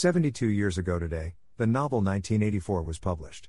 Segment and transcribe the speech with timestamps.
[0.00, 3.48] 72 years ago today, the novel 1984 was published.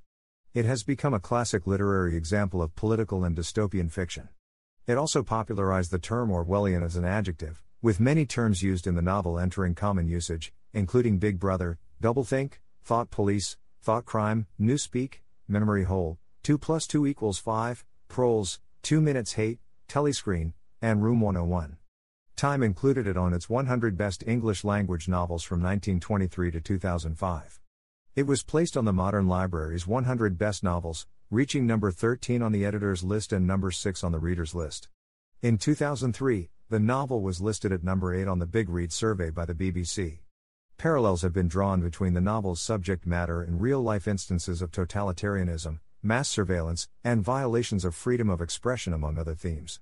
[0.52, 4.30] It has become a classic literary example of political and dystopian fiction.
[4.88, 9.02] It also popularized the term Orwellian as an adjective, with many terms used in the
[9.04, 12.54] novel entering common usage, including Big Brother, Doublethink,
[12.84, 19.34] Thought Police, Thought Crime, Newspeak, Memory Hole, 2 plus 2 equals 5, Proles, 2 Minutes
[19.34, 21.78] Hate, Telescreen, and Room 101.
[22.40, 27.60] Time included it on its 100 Best English Language Novels from 1923 to 2005.
[28.16, 32.64] It was placed on the Modern Library's 100 Best Novels, reaching number 13 on the
[32.64, 34.88] editor's list and number 6 on the reader's list.
[35.42, 39.44] In 2003, the novel was listed at number 8 on the Big Read survey by
[39.44, 40.20] the BBC.
[40.78, 45.80] Parallels have been drawn between the novel's subject matter and real life instances of totalitarianism,
[46.02, 49.82] mass surveillance, and violations of freedom of expression, among other themes.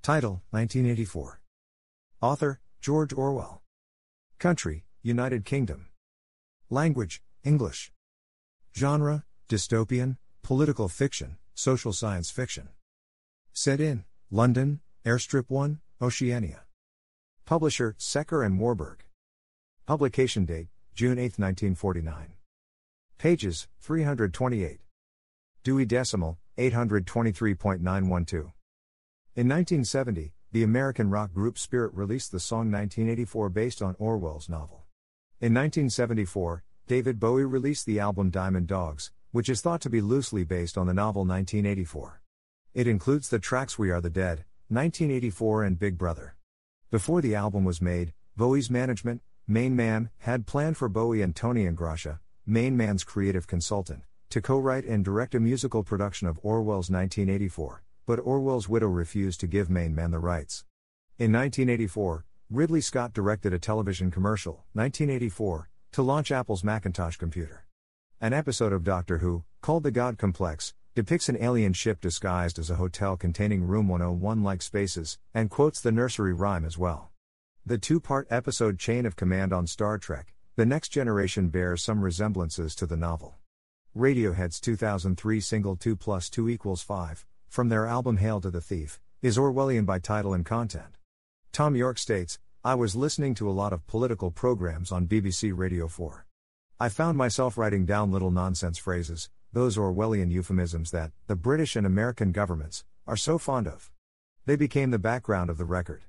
[0.00, 1.41] Title 1984.
[2.22, 3.60] Author George Orwell.
[4.38, 5.88] Country United Kingdom.
[6.70, 7.90] Language English.
[8.72, 12.68] Genre Dystopian, Political Fiction, Social Science Fiction.
[13.52, 16.60] Set in London, Airstrip 1, Oceania.
[17.44, 19.02] Publisher Secker and Warburg.
[19.84, 22.34] Publication date June 8, 1949.
[23.18, 24.78] Pages 328.
[25.64, 28.52] Dewey Decimal 823.912.
[29.34, 34.84] In 1970, the American rock group Spirit released the song 1984 based on Orwell's novel.
[35.40, 40.44] In 1974, David Bowie released the album Diamond Dogs, which is thought to be loosely
[40.44, 42.20] based on the novel 1984.
[42.74, 46.36] It includes the tracks We Are the Dead, 1984 and Big Brother.
[46.90, 51.64] Before the album was made, Bowie's management, Main Man, had planned for Bowie and Tony
[51.64, 56.90] Ingrassia, Main Man's creative consultant, to co write and direct a musical production of Orwell's
[56.90, 60.64] 1984, but Orwell's widow refused to give Main Man the rights.
[61.18, 67.66] In 1984, Ridley Scott directed a television commercial, 1984, to launch Apple's Macintosh computer.
[68.20, 72.68] An episode of Doctor Who, called The God Complex, depicts an alien ship disguised as
[72.68, 77.10] a hotel containing Room 101 like spaces, and quotes the nursery rhyme as well.
[77.64, 82.02] The two part episode Chain of Command on Star Trek, The Next Generation bears some
[82.02, 83.38] resemblances to the novel.
[83.96, 88.98] Radiohead's 2003 single 2 plus 2 equals 5, from their album Hail to the Thief,
[89.20, 90.96] is Orwellian by title and content.
[91.52, 95.86] Thom Yorke states, I was listening to a lot of political programs on BBC Radio
[95.86, 96.24] 4.
[96.80, 101.86] I found myself writing down little nonsense phrases, those Orwellian euphemisms that, the British and
[101.86, 103.92] American governments, are so fond of.
[104.46, 106.04] They became the background of the record.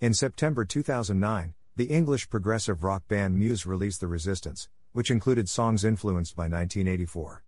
[0.00, 5.84] In September 2009, the English progressive rock band Muse released The Resistance, which included songs
[5.84, 7.44] influenced by 1984.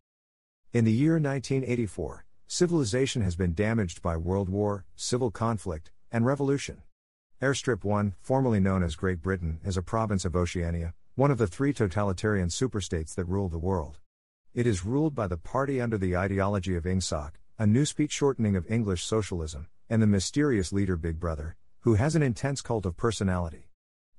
[0.72, 6.82] In the year 1984, civilization has been damaged by world war, civil conflict, and revolution.
[7.40, 11.46] Airstrip 1, formerly known as Great Britain, is a province of Oceania, one of the
[11.46, 14.00] three totalitarian superstates that rule the world.
[14.52, 18.70] It is ruled by the party under the ideology of INGSOC, a newspeak shortening of
[18.70, 23.70] English socialism, and the mysterious leader Big Brother, who has an intense cult of personality.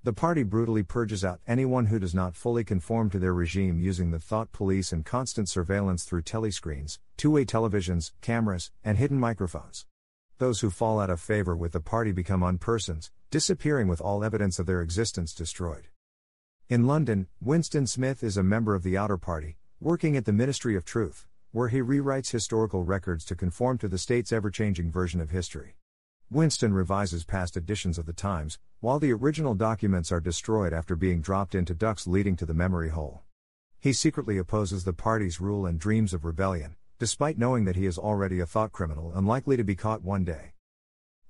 [0.06, 4.12] The party brutally purges out anyone who does not fully conform to their regime using
[4.12, 9.86] the thought police and constant surveillance through telescreens, two way televisions, cameras, and hidden microphones.
[10.40, 14.60] Those who fall out of favor with the party become unpersons, disappearing with all evidence
[14.60, 15.88] of their existence destroyed.
[16.68, 20.76] In London, Winston Smith is a member of the Outer Party, working at the Ministry
[20.76, 25.22] of Truth, where he rewrites historical records to conform to the state's ever changing version
[25.22, 25.78] of history.
[26.34, 31.22] Winston revises past editions of the Times, while the original documents are destroyed after being
[31.22, 33.22] dropped into ducts leading to the memory hole.
[33.80, 38.00] He secretly opposes the party's rule and dreams of rebellion, despite knowing that he is
[38.00, 40.54] already a thought criminal unlikely to be caught one day.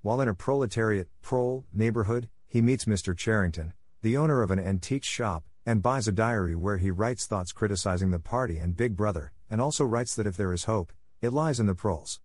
[0.00, 3.16] While in a proletariat, prole, neighborhood, he meets Mr.
[3.16, 7.52] Charrington, the owner of an antique shop, and buys a diary where he writes thoughts
[7.52, 11.32] criticizing the party and Big Brother, and also writes that if there is hope, it
[11.32, 12.20] lies in the proles.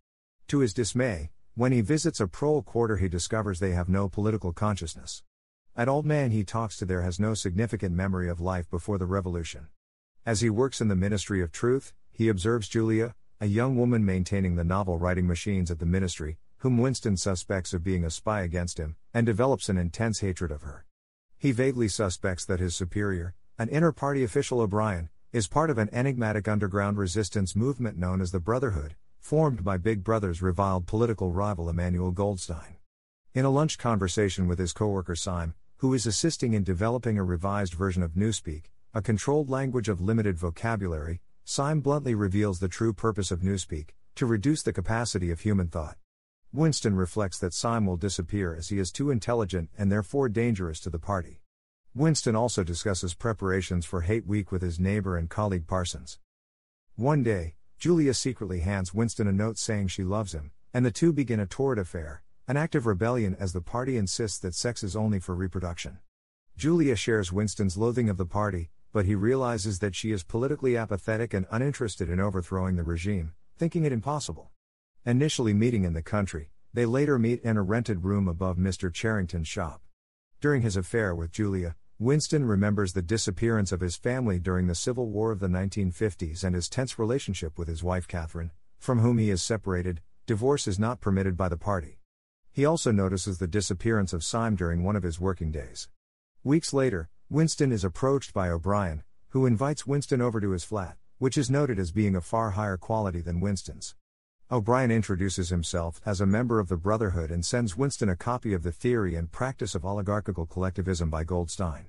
[0.48, 4.54] To his dismay, when he visits a prole quarter, he discovers they have no political
[4.54, 5.24] consciousness.
[5.76, 9.06] An old man he talks to there has no significant memory of life before the
[9.06, 9.68] revolution.
[10.26, 14.56] As he works in the Ministry of Truth, he observes Julia, a young woman maintaining
[14.56, 18.78] the novel writing machines at the ministry, whom Winston suspects of being a spy against
[18.78, 20.86] him, and develops an intense hatred of her.
[21.38, 25.90] He vaguely suspects that his superior, an inner party official O'Brien, is part of an
[25.92, 31.70] enigmatic underground resistance movement known as the Brotherhood, formed by Big Brother's reviled political rival
[31.70, 32.78] Emmanuel Goldstein.
[33.34, 37.74] In a lunch conversation with his coworker Syme, who is assisting in developing a revised
[37.74, 43.32] version of Newspeak, a controlled language of limited vocabulary, Syme bluntly reveals the true purpose
[43.32, 45.98] of Newspeak to reduce the capacity of human thought.
[46.52, 50.90] Winston reflects that Syme will disappear as he is too intelligent and therefore dangerous to
[50.90, 51.42] the party.
[51.94, 56.20] Winston also discusses preparations for Hate Week with his neighbor and colleague Parsons.
[56.96, 61.14] One day, Julia secretly hands Winston a note saying she loves him, and the two
[61.14, 64.98] begin a torrid affair, an act of rebellion as the party insists that sex is
[64.98, 66.00] only for reproduction.
[66.58, 71.34] Julia shares Winston's loathing of the party, but he realizes that she is politically apathetic
[71.34, 74.52] and uninterested in overthrowing the regime, thinking it impossible.
[75.06, 78.94] Initially meeting in the country, they later meet in a rented room above Mr.
[78.94, 79.82] Charrington's shop.
[80.42, 85.10] During his affair with Julia, Winston remembers the disappearance of his family during the Civil
[85.10, 89.30] War of the 1950s and his tense relationship with his wife Catherine, from whom he
[89.30, 90.00] is separated.
[90.26, 92.00] Divorce is not permitted by the party.
[92.54, 95.90] He also notices the disappearance of Syme during one of his working days.
[96.42, 101.38] Weeks later, Winston is approached by O'Brien, who invites Winston over to his flat, which
[101.38, 103.94] is noted as being of far higher quality than Winston's.
[104.52, 108.64] O'Brien introduces himself as a member of the Brotherhood and sends Winston a copy of
[108.64, 111.86] The Theory and Practice of Oligarchical Collectivism by Goldstein.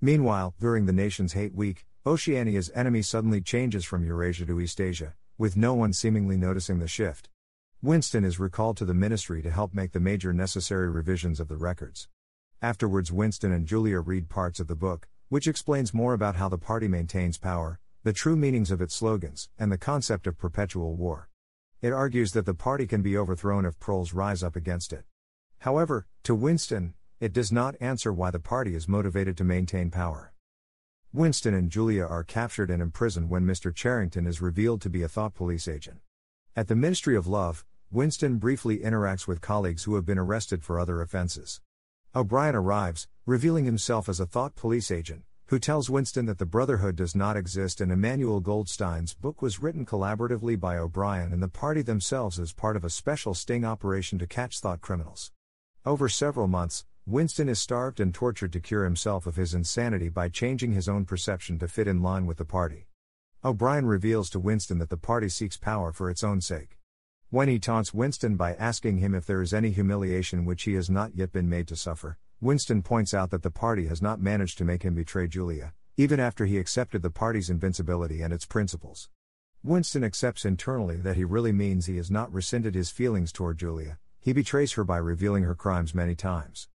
[0.00, 5.14] Meanwhile, during the nation's hate week, Oceania's enemy suddenly changes from Eurasia to East Asia,
[5.36, 7.28] with no one seemingly noticing the shift.
[7.82, 11.56] Winston is recalled to the ministry to help make the major necessary revisions of the
[11.56, 12.06] records.
[12.62, 16.56] Afterwards, Winston and Julia read parts of the book, which explains more about how the
[16.56, 21.28] party maintains power, the true meanings of its slogans, and the concept of perpetual war.
[21.86, 25.04] It argues that the party can be overthrown if proles rise up against it.
[25.60, 30.32] However, to Winston, it does not answer why the party is motivated to maintain power.
[31.12, 33.72] Winston and Julia are captured and imprisoned when Mr.
[33.72, 36.00] Charrington is revealed to be a thought police agent.
[36.56, 40.80] At the Ministry of Love, Winston briefly interacts with colleagues who have been arrested for
[40.80, 41.60] other offenses.
[42.16, 46.96] O'Brien arrives, revealing himself as a thought police agent, who tells Winston that the Brotherhood
[46.96, 51.82] does not exist and Emmanuel Goldstein's book was written collaboratively by O'Brien and the party
[51.82, 55.30] themselves as part of a special sting operation to catch thought criminals.
[55.84, 60.28] Over several months, Winston is starved and tortured to cure himself of his insanity by
[60.28, 62.88] changing his own perception to fit in line with the party.
[63.44, 66.76] O'Brien reveals to Winston that the party seeks power for its own sake.
[67.30, 70.90] When he taunts Winston by asking him if there is any humiliation which he has
[70.90, 74.58] not yet been made to suffer, Winston points out that the party has not managed
[74.58, 79.08] to make him betray Julia, even after he accepted the party's invincibility and its principles.
[79.62, 83.98] Winston accepts internally that he really means he has not rescinded his feelings toward Julia,
[84.20, 86.68] he betrays her by revealing her crimes many times.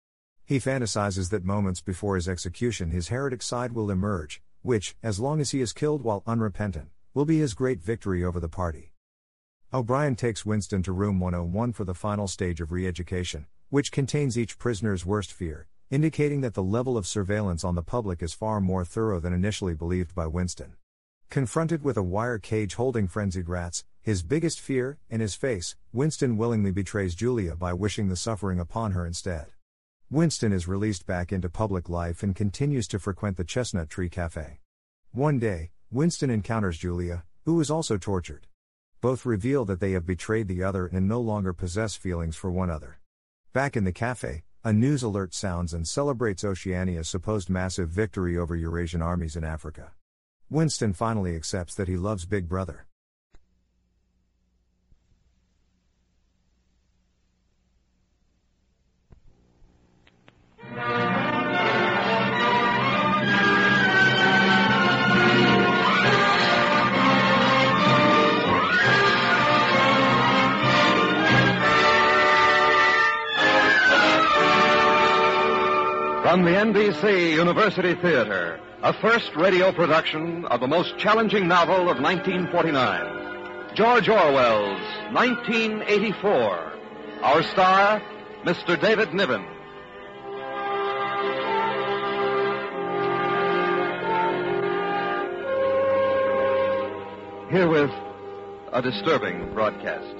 [0.43, 5.39] He fantasizes that moments before his execution his heretic side will emerge, which, as long
[5.39, 8.93] as he is killed while unrepentant, will be his great victory over the party.
[9.71, 14.37] O'Brien takes Winston to room 101 for the final stage of re education, which contains
[14.37, 18.59] each prisoner's worst fear, indicating that the level of surveillance on the public is far
[18.59, 20.73] more thorough than initially believed by Winston.
[21.29, 26.35] Confronted with a wire cage holding frenzied rats, his biggest fear, in his face, Winston
[26.35, 29.47] willingly betrays Julia by wishing the suffering upon her instead.
[30.09, 34.59] Winston is released back into public life and continues to frequent the Chestnut Tree Cafe.
[35.13, 38.47] One day, Winston encounters Julia, who is also tortured.
[38.99, 42.69] Both reveal that they have betrayed the other and no longer possess feelings for one
[42.69, 43.00] another.
[43.53, 48.55] Back in the cafe, a news alert sounds and celebrates Oceania's supposed massive victory over
[48.55, 49.91] Eurasian armies in Africa.
[50.49, 52.87] Winston finally accepts that he loves Big Brother.
[76.31, 81.99] From the NBC University Theater, a first radio production of the most challenging novel of
[81.99, 84.79] 1949, George Orwell's
[85.11, 86.71] 1984.
[87.21, 88.01] Our star,
[88.45, 88.79] Mr.
[88.79, 89.43] David Niven.
[97.49, 97.91] Herewith,
[98.71, 100.15] a disturbing broadcast.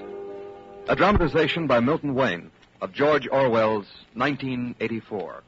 [0.90, 2.52] A dramatization by Milton Wayne
[2.82, 5.44] of George Orwell's 1984.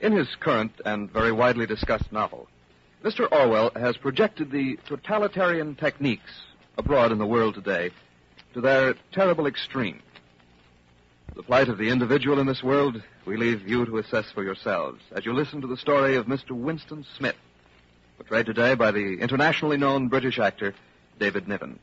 [0.00, 2.48] In his current and very widely discussed novel,
[3.04, 3.30] Mr.
[3.30, 6.30] Orwell has projected the totalitarian techniques
[6.78, 7.90] abroad in the world today
[8.54, 10.00] to their terrible extreme.
[11.36, 15.00] The plight of the individual in this world we leave you to assess for yourselves
[15.12, 16.52] as you listen to the story of Mr.
[16.52, 17.36] Winston Smith,
[18.16, 20.74] portrayed today by the internationally known British actor
[21.18, 21.78] David Niven.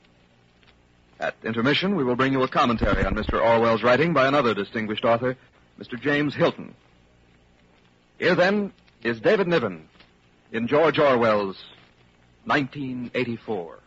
[1.20, 3.40] At intermission, we will bring you a commentary on Mr.
[3.40, 5.38] Orwell's writing by another distinguished author,
[5.80, 6.00] Mr.
[6.00, 6.74] James Hilton.
[8.20, 9.88] Here then is David Niven
[10.52, 11.64] in George Orwell's
[12.46, 13.80] 1984.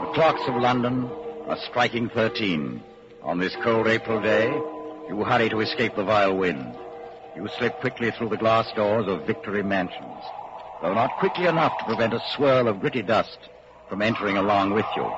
[0.00, 1.08] The clocks of London
[1.46, 2.82] are striking 13.
[3.22, 4.50] On this cold April day,
[5.08, 6.74] you hurry to escape the vile wind.
[7.36, 10.24] You slip quickly through the glass doors of Victory Mansions,
[10.82, 13.38] though not quickly enough to prevent a swirl of gritty dust
[13.88, 15.08] from entering along with you.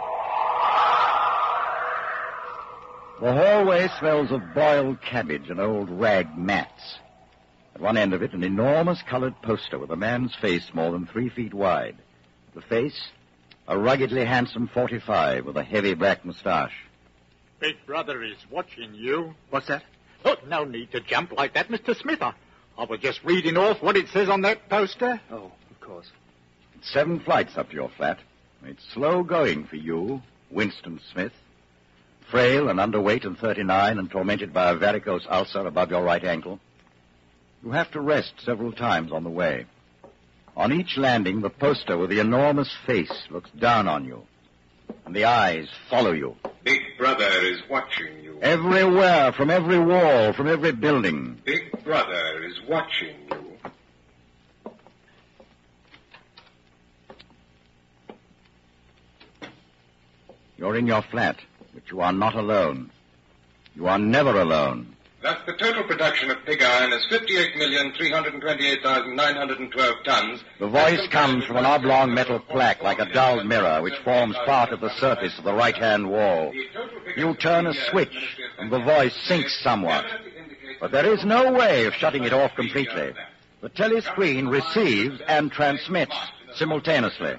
[3.20, 7.00] The hallway smells of boiled cabbage and old rag mats.
[7.74, 11.04] At one end of it, an enormous colored poster with a man's face more than
[11.04, 11.96] three feet wide.
[12.54, 13.08] The face,
[13.66, 16.84] a ruggedly handsome 45 with a heavy black mustache.
[17.58, 19.34] Big Brother is watching you.
[19.50, 19.82] What's that?
[20.24, 22.00] Oh, no need to jump like that, Mr.
[22.00, 22.22] Smith.
[22.22, 22.34] I,
[22.78, 25.20] I was just reading off what it says on that poster.
[25.32, 26.12] Oh, of course.
[26.76, 28.20] It's seven flights up to your flat.
[28.64, 30.22] It's slow going for you,
[30.52, 31.32] Winston Smith.
[32.30, 36.60] Frail and underweight and 39 and tormented by a varicose ulcer above your right ankle.
[37.64, 39.66] You have to rest several times on the way.
[40.56, 44.26] On each landing, the poster with the enormous face looks down on you,
[45.06, 46.36] and the eyes follow you.
[46.64, 48.38] Big Brother is watching you.
[48.42, 51.40] Everywhere, from every wall, from every building.
[51.44, 54.72] Big Brother is watching you.
[60.58, 61.38] You're in your flat,
[61.78, 62.90] but you are not alone.
[63.76, 64.96] You are never alone.
[65.22, 70.40] Thus, the total production of pig iron is 58,328,912 tons.
[70.58, 74.72] The voice comes from an oblong metal plaque like a dull mirror which forms part
[74.72, 76.52] of the surface of the right-hand wall.
[77.16, 80.04] You turn a uh, switch and the voice sinks somewhat.
[80.80, 83.12] But there is no way of shutting it off completely.
[83.60, 86.16] The telescreen receives and transmits
[86.56, 87.36] simultaneously.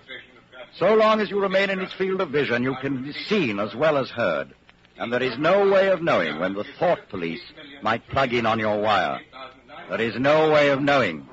[0.80, 3.76] So long as you remain in its field of vision, you can be seen as
[3.76, 4.54] well as heard.
[4.98, 7.42] And there is no way of knowing when the thought police
[7.82, 9.20] might plug in on your wire.
[9.90, 11.28] There is no way of knowing.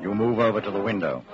[0.00, 1.24] You move over to the window.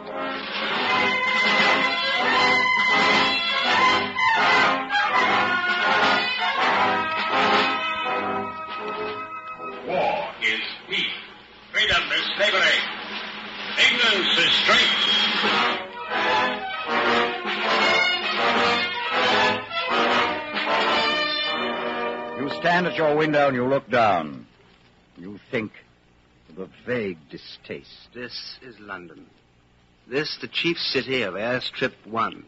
[23.21, 24.47] Window and you look down.
[25.19, 25.73] You think
[26.49, 28.09] with a vague distaste.
[28.15, 29.27] This is London.
[30.07, 32.47] This, the chief city of Airstrip 1.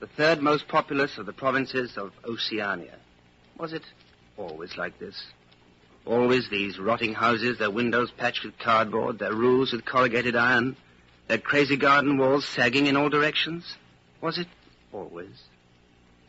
[0.00, 2.96] The third most populous of the provinces of Oceania.
[3.56, 3.84] Was it
[4.36, 5.26] always like this?
[6.04, 10.76] Always these rotting houses, their windows patched with cardboard, their roofs with corrugated iron,
[11.28, 13.76] their crazy garden walls sagging in all directions?
[14.20, 14.48] Was it
[14.92, 15.40] always?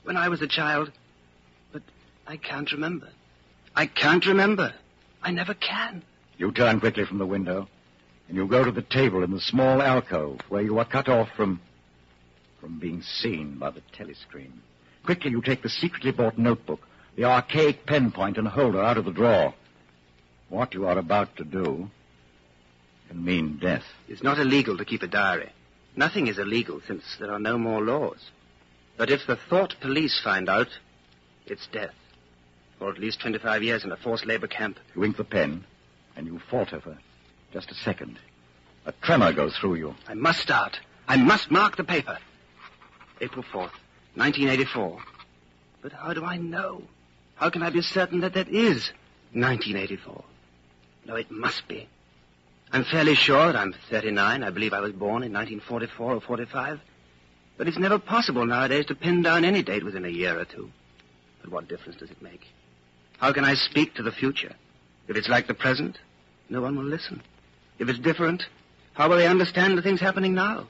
[0.03, 0.91] When I was a child?
[1.71, 1.81] But
[2.27, 3.09] I can't remember.
[3.75, 4.73] I can't remember.
[5.21, 6.03] I never can.
[6.37, 7.67] You turn quickly from the window,
[8.27, 11.29] and you go to the table in the small alcove where you are cut off
[11.35, 11.59] from
[12.59, 14.51] from being seen by the telescreen.
[15.03, 19.05] Quickly you take the secretly bought notebook, the archaic pen point and holder out of
[19.05, 19.53] the drawer.
[20.49, 21.89] What you are about to do
[23.07, 23.83] can mean death.
[24.07, 25.51] It's not illegal to keep a diary.
[25.95, 28.29] Nothing is illegal since there are no more laws.
[28.95, 30.67] But if the thought police find out,
[31.47, 31.95] it's death.
[32.81, 34.79] Or at least 25 years in a forced labor camp.
[34.95, 35.63] You ink the pen,
[36.15, 36.97] and you falter for
[37.53, 38.17] just a second.
[38.85, 39.95] A tremor goes through you.
[40.07, 40.79] I must start.
[41.07, 42.17] I must mark the paper.
[43.21, 43.77] April 4th,
[44.15, 44.99] 1984.
[45.83, 46.81] But how do I know?
[47.35, 48.91] How can I be certain that that is
[49.33, 50.23] 1984?
[51.05, 51.87] No, it must be.
[52.71, 54.43] I'm fairly sure that I'm 39.
[54.43, 56.79] I believe I was born in 1944 or 45.
[57.57, 60.71] But it's never possible nowadays to pin down any date within a year or two.
[61.41, 62.47] But what difference does it make?
[63.21, 64.55] How can I speak to the future?
[65.07, 65.99] If it's like the present,
[66.49, 67.21] no one will listen.
[67.77, 68.47] If it's different,
[68.93, 70.67] how will they understand the things happening now?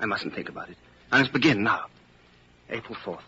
[0.00, 0.76] I mustn't think about it.
[1.12, 1.86] I must begin now.
[2.70, 3.20] April 4th.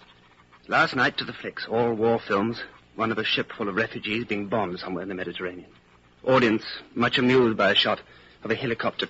[0.67, 2.61] Last night to the flicks, all war films.
[2.97, 5.71] One of a ship full of refugees being bombed somewhere in the Mediterranean.
[6.25, 6.65] Audience
[6.97, 8.00] much amused by a shot
[8.43, 9.07] of a helicopter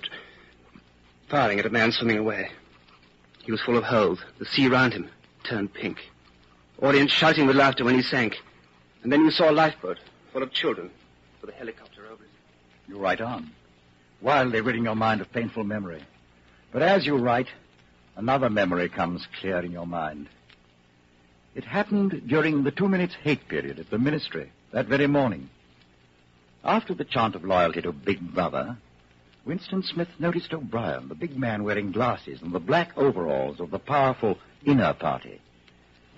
[1.27, 2.51] firing at a man swimming away.
[3.43, 4.19] He was full of holes.
[4.37, 5.09] The sea round him
[5.43, 5.97] turned pink.
[6.83, 8.37] Audience shouting with laughter when he sank.
[9.03, 9.97] And then you saw a lifeboat
[10.33, 10.91] full of children
[11.41, 12.29] with a helicopter over it.
[12.87, 13.51] You write on,
[14.21, 16.03] wildly ridding your mind of painful memory.
[16.71, 17.47] But as you write,
[18.15, 20.27] another memory comes clear in your mind.
[21.55, 25.49] It happened during the two minutes hate period at the ministry that very morning.
[26.63, 28.77] After the chant of loyalty to Big Brother,
[29.45, 33.79] Winston Smith noticed O'Brien, the big man wearing glasses and the black overalls of the
[33.79, 35.41] powerful inner party.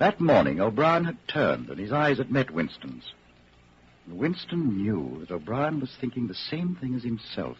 [0.02, 3.14] That morning, O'Brien had turned and his eyes had met Winston's.
[4.08, 7.56] And Winston knew that O'Brien was thinking the same thing as himself.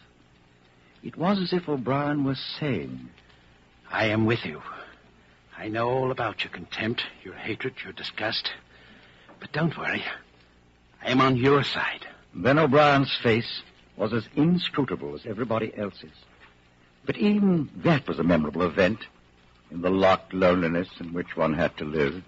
[1.04, 3.10] It was as if O'Brien were saying,
[3.88, 4.60] I am with you.
[5.56, 8.50] I know all about your contempt, your hatred, your disgust.
[9.38, 10.02] But don't worry.
[11.00, 12.08] I am on your side.
[12.34, 13.62] Then O'Brien's face
[13.96, 16.10] was as inscrutable as everybody else's.
[17.06, 18.98] But even that was a memorable event
[19.70, 22.24] in the locked loneliness in which one had to live.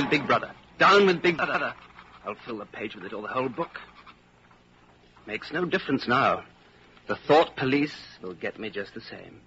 [0.00, 0.50] With Big Brother.
[0.78, 1.74] Down with Big Brother.
[2.24, 3.80] I'll fill the page with it or the whole book.
[5.26, 6.44] Makes no difference now.
[7.06, 9.40] The thought police will get me just the same.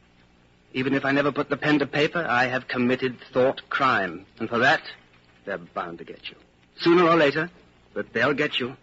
[0.73, 4.25] Even if I never put the pen to paper, I have committed thought crime.
[4.39, 4.81] And for that,
[5.45, 6.35] they're bound to get you.
[6.79, 7.49] Sooner or later,
[7.93, 8.75] but they'll get you.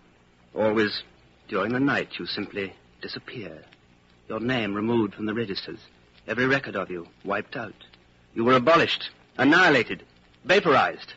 [0.54, 1.02] Always
[1.48, 3.62] during the night, you simply disappear.
[4.28, 5.78] Your name removed from the registers.
[6.26, 7.74] Every record of you wiped out.
[8.34, 10.04] You were abolished, annihilated,
[10.44, 11.14] vaporized.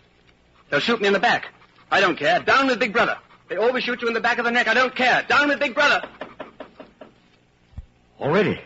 [0.74, 1.50] They'll shoot me in the back.
[1.92, 2.39] I don't care.
[2.39, 3.15] Down with Big Brother.
[3.48, 4.68] They always shoot you in the back of the neck.
[4.68, 5.22] I don't care.
[5.22, 6.01] Down with Big Brother.
[8.20, 8.60] Already?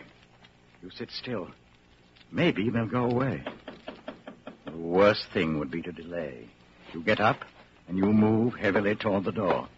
[0.82, 1.50] You sit still.
[2.32, 3.44] Maybe they'll go away.
[4.64, 6.48] The worst thing would be to delay.
[6.94, 7.44] You get up
[7.88, 9.68] and you move heavily toward the door.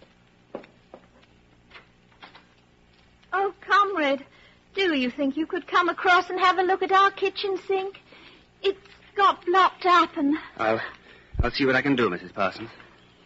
[3.32, 4.24] Oh, comrade,
[4.76, 8.00] do you think you could come across and have a look at our kitchen sink?
[8.62, 8.78] It's
[9.16, 10.80] got blocked up and I'll,
[11.42, 12.34] I'll see what I can do, Mrs.
[12.34, 12.68] Parsons.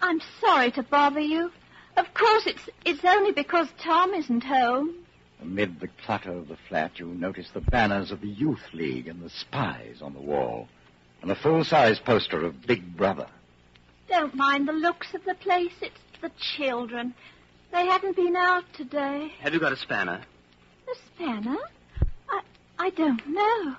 [0.00, 1.50] I'm sorry to bother you.
[1.96, 4.94] Of course, it's it's only because Tom isn't home.
[5.40, 9.20] Amid the clutter of the flat, you notice the banners of the Youth League and
[9.20, 10.68] the spies on the wall,
[11.22, 13.26] and a full-size poster of Big Brother.
[14.08, 15.72] Don't mind the looks of the place.
[15.80, 17.14] It's the children.
[17.72, 19.32] They haven't been out today.
[19.40, 20.22] Have you got a spanner?
[20.88, 21.58] A spanner?
[22.30, 22.40] I
[22.78, 23.76] I don't know.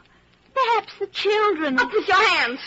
[0.53, 1.79] Perhaps the children.
[1.79, 2.59] Up with your hands.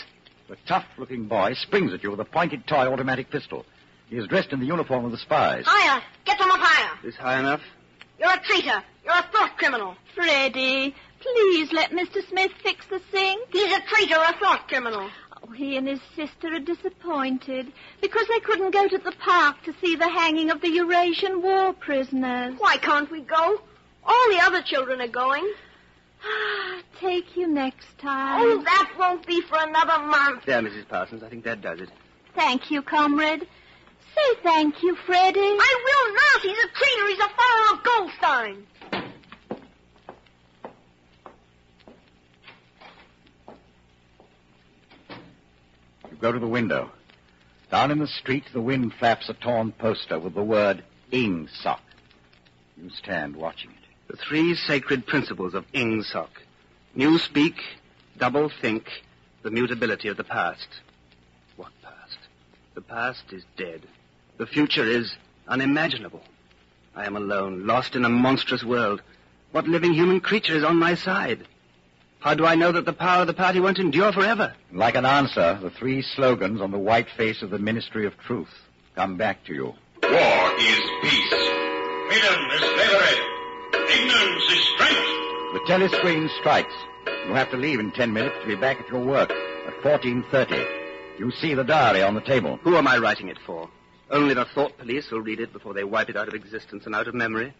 [0.49, 3.67] The tough-looking boy springs at you with a pointed toy automatic pistol.
[4.09, 5.63] He is dressed in the uniform of the spies.
[5.67, 6.01] Higher.
[6.25, 7.07] Get them up higher.
[7.07, 7.61] Is high enough?
[8.19, 8.83] You're a traitor.
[9.05, 9.95] You're a thought criminal.
[10.15, 12.27] Freddie, please let Mr.
[12.27, 13.47] Smith fix the sink.
[13.51, 15.07] He's a traitor, a thought criminal.
[15.43, 19.73] Oh, he and his sister are disappointed because they couldn't go to the park to
[19.79, 22.55] see the hanging of the Eurasian war prisoners.
[22.57, 23.61] Why can't we go?
[24.03, 25.47] All the other children are going.
[26.23, 28.41] Ah, Take you next time.
[28.41, 30.45] Oh, that won't be for another month.
[30.45, 30.87] There, Mrs.
[30.87, 31.23] Parsons.
[31.23, 31.89] I think that does it.
[32.35, 33.47] Thank you, comrade.
[34.15, 35.39] Say thank you, Freddie.
[35.39, 36.41] I will not.
[36.41, 37.07] He's a traitor.
[37.07, 38.65] He's a follower of Goldstein.
[46.11, 46.91] You go to the window.
[47.71, 51.79] Down in the street, the wind flaps a torn poster with the word Ingsoc.
[52.81, 53.78] You stand watching it.
[54.09, 56.29] The three sacred principles of Ingsoc.
[56.95, 57.61] New speak,
[58.17, 58.89] double think,
[59.43, 60.67] the mutability of the past.
[61.57, 62.17] What past?
[62.73, 63.83] The past is dead.
[64.37, 65.15] The future is
[65.47, 66.23] unimaginable.
[66.95, 69.03] I am alone, lost in a monstrous world.
[69.51, 71.47] What living human creature is on my side?
[72.17, 74.55] How do I know that the power of the party won't endure forever?
[74.73, 78.53] Like an answer, the three slogans on the white face of the Ministry of Truth
[78.95, 79.65] come back to you.
[80.01, 81.29] War is peace.
[82.09, 83.28] Freedom is slavery.
[83.73, 85.53] Ignorance is strength.
[85.53, 86.73] The telescreen strikes.
[87.27, 91.19] You have to leave in ten minutes to be back at your work at 14.30.
[91.19, 92.57] You see the diary on the table.
[92.63, 93.69] Who am I writing it for?
[94.09, 96.95] Only the thought police will read it before they wipe it out of existence and
[96.95, 97.53] out of memory.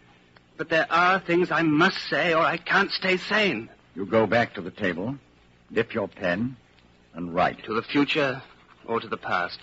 [0.56, 3.68] But there are things I must say or I can't stay sane.
[3.94, 5.16] You go back to the table,
[5.72, 6.56] dip your pen,
[7.14, 7.64] and write.
[7.64, 8.42] To the future
[8.86, 9.60] or to the past.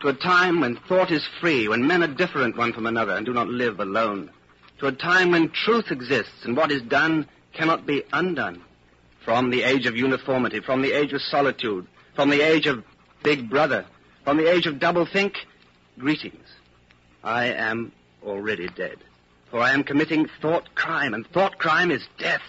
[0.00, 3.24] To a time when thought is free, when men are different one from another and
[3.24, 4.30] do not live alone.
[4.78, 8.62] To a time when truth exists and what is done cannot be undone.
[9.24, 12.84] From the age of uniformity, from the age of solitude, from the age of
[13.22, 13.84] Big Brother,
[14.24, 15.34] from the age of doublethink,
[15.98, 16.46] greetings.
[17.24, 17.92] I am
[18.24, 18.98] already dead.
[19.50, 22.42] For I am committing thought crime, and thought crime is death.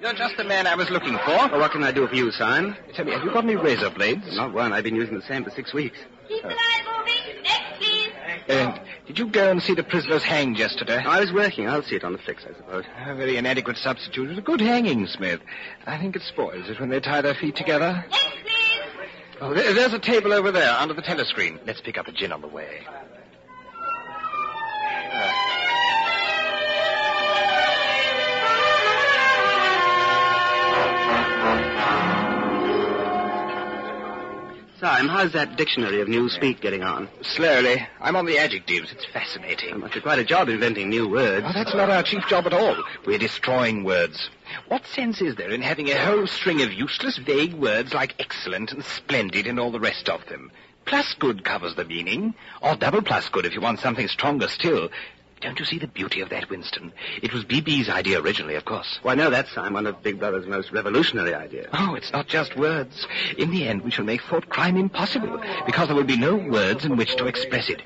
[0.00, 1.48] You're just the man I was looking for.
[1.48, 2.76] Well, what can I do for you, Simon?
[2.94, 4.36] Tell me, have you got any razor blades?
[4.36, 4.72] Not one.
[4.72, 5.96] I've been using the same for six weeks.
[6.28, 7.42] Keep the light moving.
[7.42, 8.10] Next, please.
[8.48, 10.96] Uh, did you go and see the prisoners hanged yesterday?
[10.96, 11.68] I was working.
[11.68, 12.84] I'll see it on the flicks, I suppose.
[13.06, 14.26] A very inadequate substitute.
[14.26, 15.40] It was a good hanging, Smith.
[15.86, 18.04] I think it spoils it when they tie their feet together.
[18.10, 18.80] Next, please.
[19.40, 21.58] Oh, there's a table over there under the telescreen.
[21.66, 22.86] Let's pick up a gin on the way.
[34.84, 37.08] Prime, how's that dictionary of new speak getting on?
[37.22, 37.88] Slowly.
[38.02, 38.92] I'm on the adjectives.
[38.92, 39.80] It's fascinating.
[39.80, 41.46] Must do quite a job inventing new words.
[41.48, 42.76] Oh, that's not our chief job at all.
[43.06, 44.28] We're destroying words.
[44.68, 48.72] What sense is there in having a whole string of useless, vague words like excellent
[48.72, 50.52] and splendid and all the rest of them?
[50.84, 54.90] Plus good covers the meaning, or double plus good if you want something stronger still.
[55.44, 56.90] Don't you see the beauty of that, Winston?
[57.20, 58.98] It was BB's idea originally, of course.
[59.02, 61.68] Why, no, that's I'm one of Big Brother's most revolutionary ideas.
[61.74, 63.06] Oh, it's not just words.
[63.36, 66.86] In the end, we shall make thought crime impossible, because there will be no words
[66.86, 67.82] in which to express it.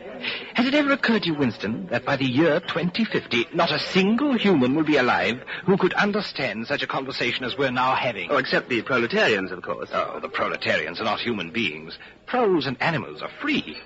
[0.54, 4.34] Has it ever occurred to you, Winston, that by the year 2050, not a single
[4.34, 8.30] human will be alive who could understand such a conversation as we're now having?
[8.30, 9.90] Oh, except the proletarians, of course.
[9.92, 11.98] Oh, the proletarians are not human beings.
[12.26, 13.78] Proles and animals are free.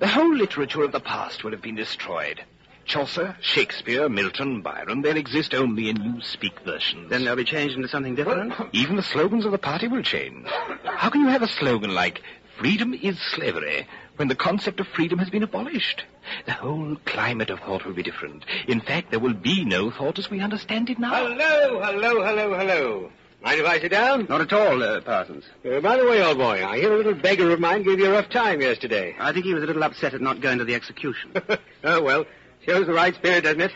[0.00, 2.42] The whole literature of the past will have been destroyed.
[2.84, 7.08] Chaucer, Shakespeare, Milton, Byron, they'll exist only in newspeak versions.
[7.08, 8.52] Then they'll be changed into something different?
[8.72, 10.46] Even the slogans of the party will change.
[10.84, 12.22] How can you have a slogan like,
[12.58, 16.04] freedom is slavery, when the concept of freedom has been abolished?
[16.46, 18.44] The whole climate of thought will be different.
[18.66, 21.14] In fact, there will be no thought as we understand it now.
[21.14, 23.10] Hello, hello, hello, hello.
[23.42, 24.26] Mind if I sit down?
[24.28, 25.44] Not at all, uh, Parsons.
[25.64, 28.06] Uh, by the way, old boy, I hear a little beggar of mine gave you
[28.06, 29.16] a rough time yesterday.
[29.18, 31.32] I think he was a little upset at not going to the execution.
[31.84, 32.26] oh, well,
[32.66, 33.72] shows the right spirit, doesn't it?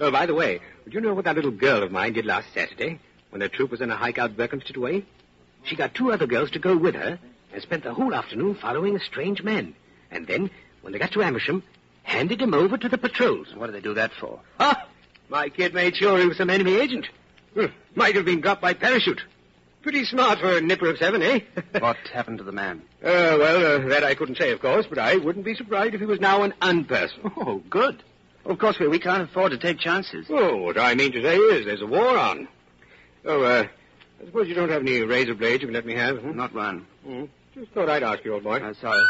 [0.00, 2.52] Oh, by the way, would you know what that little girl of mine did last
[2.54, 5.04] Saturday when the troop was on a hike out Berkhamsted way?
[5.64, 7.18] She got two other girls to go with her
[7.52, 9.74] and spent the whole afternoon following a strange man.
[10.10, 10.50] And then,
[10.82, 11.62] when they got to Amersham,
[12.04, 13.48] handed him over to the patrols.
[13.54, 14.40] What did they do that for?
[14.60, 14.86] Ah,
[15.28, 17.06] my kid made sure he was some enemy agent.
[17.54, 19.22] Hmm, might have been dropped by parachute.
[19.82, 21.40] Pretty smart for a nipper of seven, eh?
[21.78, 22.82] what happened to the man?
[23.02, 26.00] Uh, well, uh, that I couldn't say, of course, but I wouldn't be surprised if
[26.00, 27.32] he was now an unperson.
[27.36, 28.02] Oh, good.
[28.48, 30.24] Well, of course, we, we can't afford to take chances.
[30.30, 32.48] Oh, what I mean to say is there's a war on.
[33.26, 33.66] Oh, uh,
[34.22, 36.16] I suppose you don't have any razor blades you can let me have?
[36.16, 36.34] Hmm?
[36.34, 36.86] Not one.
[37.04, 37.24] Hmm.
[37.52, 38.54] Just thought I'd ask you, old boy.
[38.54, 39.02] I'm sorry.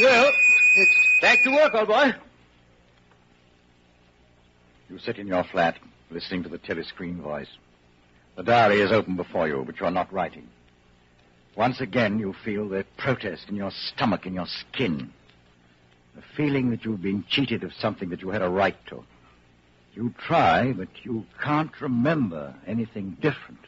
[0.00, 0.28] Well,
[0.76, 2.14] it's back to work, old boy.
[4.90, 5.78] You sit in your flat,
[6.10, 7.50] listening to the telescreen voice.
[8.36, 10.48] The diary is open before you, but you're not writing.
[11.54, 15.12] Once again, you feel the protest in your stomach, in your skin.
[16.18, 19.04] The feeling that you've been cheated of something that you had a right to.
[19.94, 23.60] You try, but you can't remember anything different.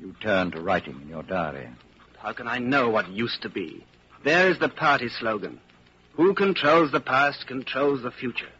[0.00, 1.68] You turn to writing in your diary.
[2.18, 3.86] How can I know what used to be?
[4.24, 5.60] There's the party slogan.
[6.14, 8.50] Who controls the past controls the future.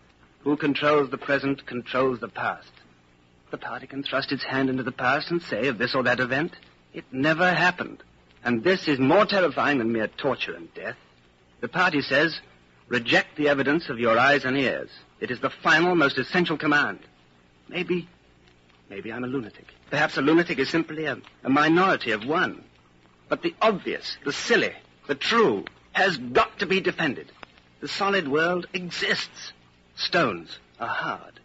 [0.44, 2.70] Who controls the present controls the past.
[3.50, 6.20] The party can thrust its hand into the past and say of this or that
[6.20, 6.52] event,
[6.94, 8.04] it never happened.
[8.44, 10.96] And this is more terrifying than mere torture and death.
[11.60, 12.40] The party says,
[12.90, 14.90] reject the evidence of your eyes and ears.
[15.20, 16.98] It is the final, most essential command.
[17.68, 18.08] Maybe,
[18.90, 19.66] maybe I'm a lunatic.
[19.90, 22.62] Perhaps a lunatic is simply a, a minority of one.
[23.28, 24.74] But the obvious, the silly,
[25.06, 27.30] the true has got to be defended.
[27.80, 29.52] The solid world exists.
[29.96, 31.40] Stones are hard.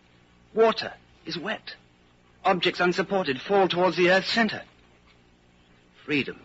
[0.53, 0.93] Water
[1.25, 1.75] is wet.
[2.43, 4.63] Objects unsupported fall towards the earth's center.
[6.05, 6.39] Freedom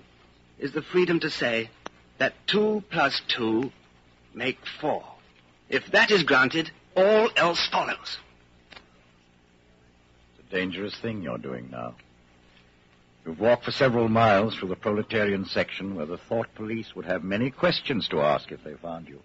[0.59, 1.71] is the freedom to say
[2.19, 3.73] that two plus two
[4.35, 5.05] make four.
[5.69, 8.19] If that is granted, all else follows.
[8.73, 11.95] It's a dangerous thing you're doing now.
[13.25, 17.23] You've walked for several miles through the proletarian section where the thought police would have
[17.23, 19.21] many questions to ask if they found you.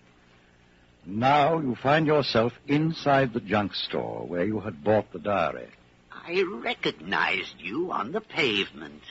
[1.05, 5.69] Now you find yourself inside the junk store where you had bought the diary.
[6.11, 9.01] I recognized you on the pavement.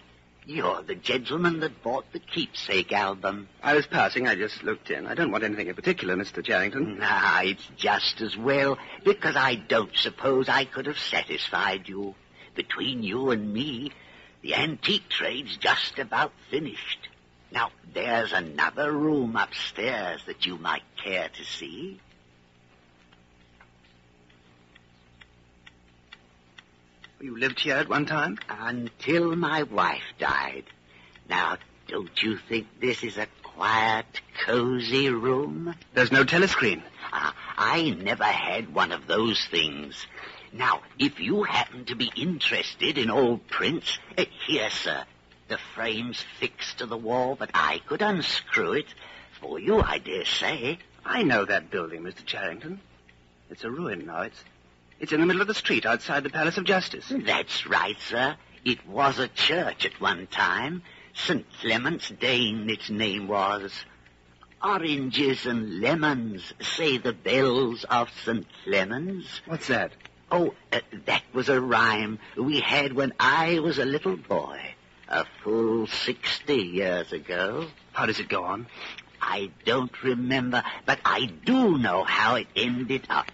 [0.47, 3.49] You're the gentleman that bought the keepsake album.
[3.63, 4.29] I was passing.
[4.29, 5.07] I just looked in.
[5.07, 6.45] I don't want anything in particular, Mr.
[6.45, 6.99] Charrington.
[6.99, 12.15] Nah, it's just as well, because I don't suppose I could have satisfied you.
[12.55, 13.93] Between you and me,
[14.43, 17.09] the antique trade's just about finished.
[17.51, 22.01] Now, there's another room upstairs that you might care to see.
[27.25, 28.39] You lived here at one time?
[28.51, 30.65] Until my wife died.
[31.27, 31.57] Now,
[31.89, 34.05] don't you think this is a quiet,
[34.45, 35.75] cozy room?
[35.95, 36.83] There's no telescreen.
[37.11, 40.07] Uh, I never had one of those things.
[40.53, 45.07] Now, if you happen to be interested in old prints, uh, here, sir.
[45.49, 48.95] The frame's fixed to the wall, but I could unscrew it.
[49.41, 50.79] For you, I dare say.
[51.07, 52.23] I know that building, Mr.
[52.27, 52.81] Charrington.
[53.49, 54.23] It's a ruin now.
[54.23, 54.45] It's
[55.05, 57.13] it's in the middle of the street outside the Palace of Justice.
[57.15, 58.37] That's right, sir.
[58.65, 60.83] It was a church at one time.
[61.13, 61.45] St.
[61.61, 63.71] Clement's Dane, its name was.
[64.63, 68.47] Oranges and lemons, say the bells of St.
[68.65, 69.43] Clement's.
[69.45, 69.93] What's that?
[70.33, 74.59] Oh, uh, that was a rhyme we had when I was a little boy.
[75.11, 77.67] A full 60 years ago.
[77.93, 78.69] How does it go on?
[79.21, 83.31] I don't remember, but I do know how it ended up.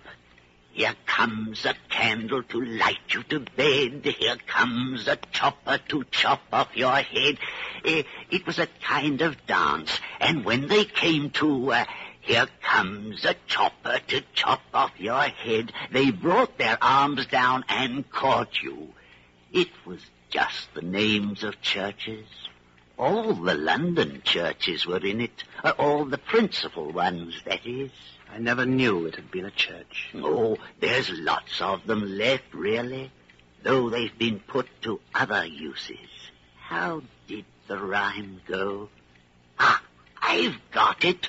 [0.80, 4.02] Here comes a candle to light you to bed.
[4.02, 7.36] Here comes a chopper to chop off your head.
[7.84, 10.00] Eh, it was a kind of dance.
[10.20, 11.84] And when they came to, uh,
[12.22, 18.10] here comes a chopper to chop off your head, they brought their arms down and
[18.10, 18.88] caught you.
[19.52, 22.26] It was just the names of churches.
[22.96, 25.44] All the London churches were in it.
[25.62, 27.90] Uh, all the principal ones, that is.
[28.32, 30.10] I never knew it had been a church.
[30.14, 33.10] Oh, there's lots of them left, really,
[33.62, 36.08] though they've been put to other uses.
[36.58, 38.88] How did the rhyme go?
[39.58, 39.82] Ah,
[40.22, 41.28] I've got it.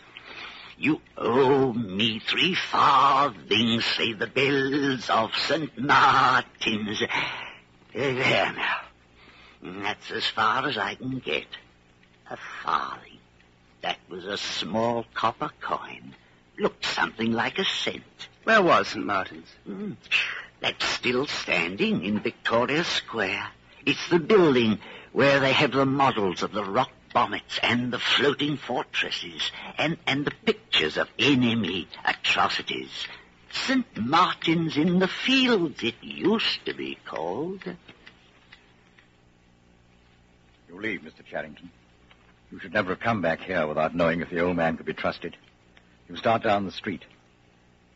[0.78, 5.78] You owe me three farthings, say the bells of St.
[5.80, 7.02] Martin's.
[7.94, 8.82] There now.
[9.62, 11.48] That's as far as I can get.
[12.30, 13.18] A farthing.
[13.82, 16.16] That was a small copper coin.
[16.62, 18.04] Looked something like a cent.
[18.44, 19.04] Where was St.
[19.04, 19.48] Martin's?
[19.68, 19.96] Mm.
[20.60, 23.48] That's still standing in Victoria Square.
[23.84, 24.78] It's the building
[25.12, 30.24] where they have the models of the rock bonnets and the floating fortresses and, and
[30.24, 33.08] the pictures of enemy atrocities.
[33.52, 33.98] St.
[33.98, 37.64] Martin's in the Fields, it used to be called.
[40.70, 41.26] You leave, Mr.
[41.28, 41.72] Charrington.
[42.52, 44.94] You should never have come back here without knowing if the old man could be
[44.94, 45.36] trusted.
[46.12, 47.06] You start down the street.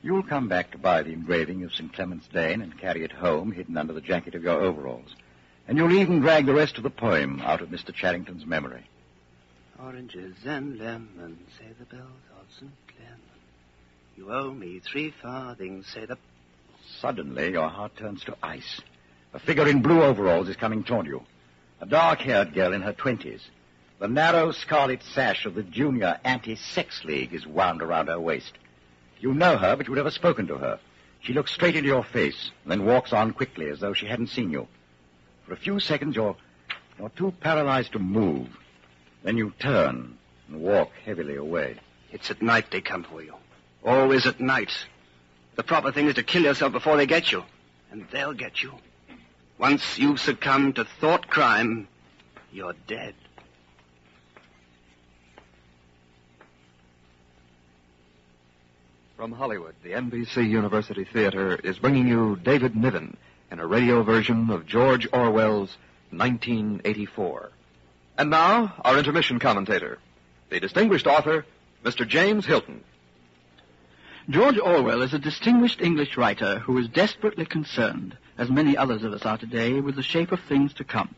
[0.01, 1.91] You'll come back to buy the engraving of St.
[1.91, 5.13] Clement's Dane and carry it home hidden under the jacket of your overalls.
[5.67, 7.93] And you'll even drag the rest of the poem out of Mr.
[7.93, 8.89] Charrington's memory.
[9.83, 12.07] Oranges and lemons, say the bells
[12.39, 12.71] of St.
[12.87, 13.21] Clement.
[14.15, 16.17] You owe me three farthings, say the...
[17.01, 18.79] Suddenly, your heart turns to ice.
[19.33, 21.21] A figure in blue overalls is coming toward you.
[21.81, 23.41] A dark-haired girl in her twenties.
[23.97, 28.51] The narrow scarlet sash of the Junior Anti-Sex League is wound around her waist.
[29.21, 30.79] You know her, but you've never spoken to her.
[31.21, 34.51] She looks straight into your face, then walks on quickly as though she hadn't seen
[34.51, 34.67] you.
[35.45, 36.35] For a few seconds, you're,
[36.99, 38.49] you're too paralyzed to move.
[39.23, 40.17] Then you turn
[40.49, 41.77] and walk heavily away.
[42.11, 43.33] It's at night they come for you.
[43.83, 44.71] Always at night.
[45.55, 47.43] The proper thing is to kill yourself before they get you.
[47.91, 48.73] And they'll get you.
[49.57, 51.87] Once you've succumbed to thought crime,
[52.51, 53.15] you're dead.
[59.15, 63.15] From Hollywood, the NBC University Theater is bringing you David Niven
[63.49, 65.77] in a radio version of George Orwell's
[66.11, 67.49] 1984.
[68.17, 69.99] And now, our intermission commentator,
[70.49, 71.45] the distinguished author,
[71.85, 72.05] Mr.
[72.05, 72.83] James Hilton.
[74.29, 79.13] George Orwell is a distinguished English writer who is desperately concerned, as many others of
[79.13, 81.15] us are today, with the shape of things to come.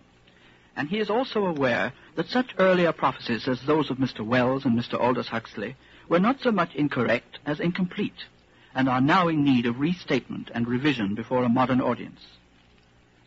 [0.75, 4.23] And he is also aware that such earlier prophecies as those of Mr.
[4.23, 4.99] Wells and Mr.
[4.99, 5.75] Aldous Huxley
[6.09, 8.25] were not so much incorrect as incomplete,
[8.73, 12.21] and are now in need of restatement and revision before a modern audience.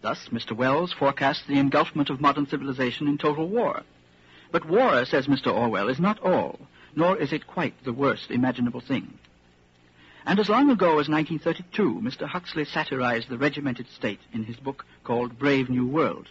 [0.02, 0.52] Thus, Mr.
[0.52, 3.82] Wells forecasts the engulfment of modern civilization in total war.
[4.50, 5.54] But war, says Mr.
[5.54, 6.58] Orwell, is not all,
[6.96, 9.18] nor is it quite the worst imaginable thing.
[10.26, 12.26] And as long ago as 1932, Mr.
[12.26, 16.28] Huxley satirized the regimented state in his book called Brave New World.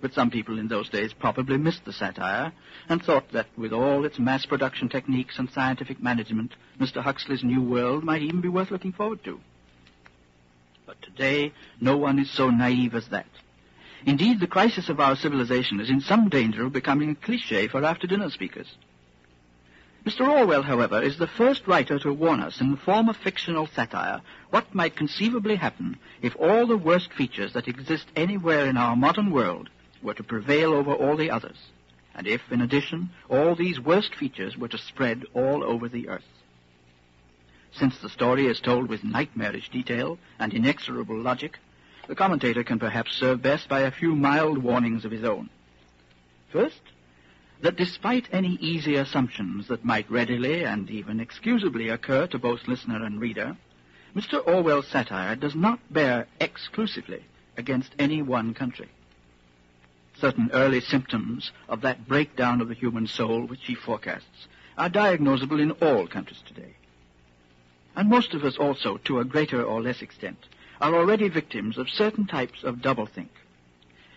[0.00, 2.52] But some people in those days probably missed the satire
[2.88, 7.02] and thought that with all its mass production techniques and scientific management, Mr.
[7.02, 9.40] Huxley's New World might even be worth looking forward to.
[10.86, 13.26] But today, no one is so naive as that.
[14.06, 17.84] Indeed, the crisis of our civilization is in some danger of becoming a cliche for
[17.84, 18.76] after-dinner speakers.
[20.06, 20.26] Mr.
[20.26, 24.22] Orwell, however, is the first writer to warn us in the form of fictional satire
[24.50, 29.32] what might conceivably happen if all the worst features that exist anywhere in our modern
[29.32, 29.68] world
[30.02, 31.56] were to prevail over all the others,
[32.14, 36.24] and if, in addition, all these worst features were to spread all over the earth.
[37.72, 41.58] Since the story is told with nightmarish detail and inexorable logic,
[42.08, 45.50] the commentator can perhaps serve best by a few mild warnings of his own.
[46.50, 46.80] First,
[47.60, 53.04] that despite any easy assumptions that might readily and even excusably occur to both listener
[53.04, 53.56] and reader,
[54.16, 54.44] Mr.
[54.46, 57.24] Orwell's satire does not bear exclusively
[57.56, 58.88] against any one country.
[60.20, 65.60] Certain early symptoms of that breakdown of the human soul which he forecasts are diagnosable
[65.60, 66.74] in all countries today.
[67.94, 70.38] And most of us also, to a greater or less extent,
[70.80, 73.28] are already victims of certain types of doublethink.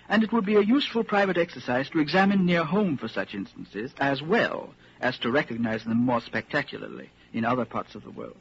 [0.09, 3.91] And it would be a useful private exercise to examine near home for such instances
[3.99, 8.37] as well as to recognize them more spectacularly in other parts of the world.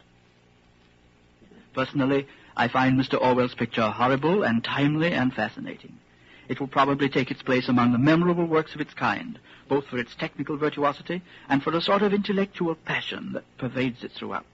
[1.73, 3.21] Personally, I find Mr.
[3.21, 5.99] Orwell's picture horrible and timely and fascinating.
[6.51, 9.99] It will probably take its place among the memorable works of its kind, both for
[9.99, 14.45] its technical virtuosity and for a sort of intellectual passion that pervades it throughout.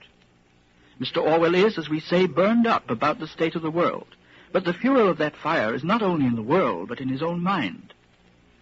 [1.01, 1.23] Mr.
[1.23, 4.09] Orwell is, as we say, burned up about the state of the world,
[4.53, 7.23] but the fuel of that fire is not only in the world, but in his
[7.23, 7.95] own mind.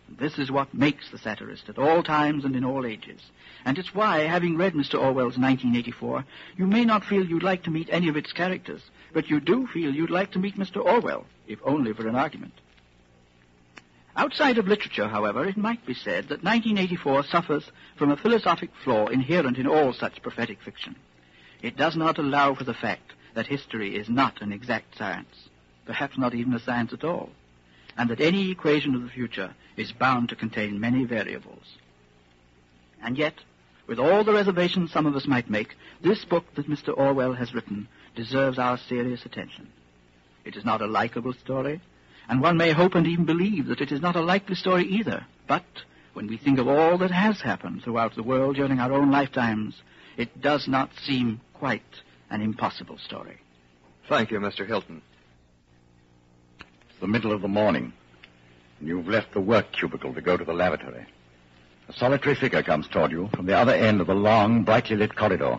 [0.09, 3.21] This is what makes the satirist at all times and in all ages.
[3.65, 4.95] And it's why, having read Mr.
[4.95, 6.25] Orwell's 1984,
[6.57, 9.67] you may not feel you'd like to meet any of its characters, but you do
[9.67, 10.85] feel you'd like to meet Mr.
[10.85, 12.53] Orwell, if only for an argument.
[14.17, 19.09] Outside of literature, however, it might be said that 1984 suffers from a philosophic flaw
[19.09, 20.95] inherent in all such prophetic fiction.
[21.63, 25.49] It does not allow for the fact that history is not an exact science,
[25.85, 27.31] perhaps not even a science at all,
[27.97, 31.65] and that any equation of the future is bound to contain many variables.
[33.03, 33.35] And yet,
[33.89, 36.97] with all the reservations some of us might make, this book that Mr.
[36.97, 39.69] Orwell has written deserves our serious attention.
[40.45, 41.81] It is not a likable story,
[42.29, 45.25] and one may hope and even believe that it is not a likely story either.
[45.47, 45.65] But
[46.15, 49.75] when we think of all that has happened throughout the world during our own lifetimes,
[50.17, 51.83] it does not seem quite
[52.31, 53.39] an impossible story.
[54.09, 54.67] Thank you, Mr.
[54.67, 55.03] Hilton.
[56.61, 57.93] It's the middle of the morning,
[58.79, 61.07] and you've left the work cubicle to go to the lavatory.
[61.89, 65.15] A solitary figure comes toward you from the other end of the long, brightly lit
[65.15, 65.59] corridor.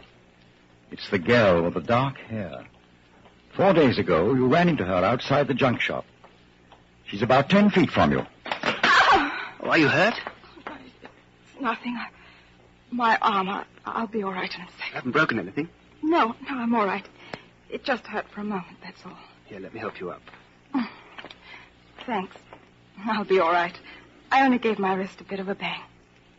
[0.92, 2.66] It's the girl with the dark hair.
[3.56, 6.06] Four days ago, you ran into her outside the junk shop.
[7.08, 8.26] She's about ten feet from you.
[8.46, 10.16] Oh, are you hurt?
[10.68, 11.96] It's nothing.
[11.96, 12.08] I,
[12.92, 13.50] my arm.
[13.50, 14.88] I, I'll be all right in a second.
[14.90, 15.70] You haven't broken anything.
[16.02, 17.08] No, no, I'm all right.
[17.70, 19.18] It just hurt for a moment, that's all.
[19.46, 20.22] Here, let me help you up.
[22.06, 22.36] Thanks.
[23.06, 23.78] I'll be all right.
[24.32, 25.82] I only gave my wrist a bit of a bang.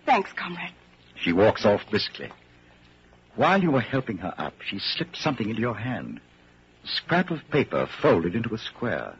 [0.04, 0.72] Thanks, comrade.
[1.16, 2.30] She walks off briskly.
[3.34, 6.20] While you were helping her up, she slipped something into your hand.
[6.84, 9.14] A scrap of paper folded into a square.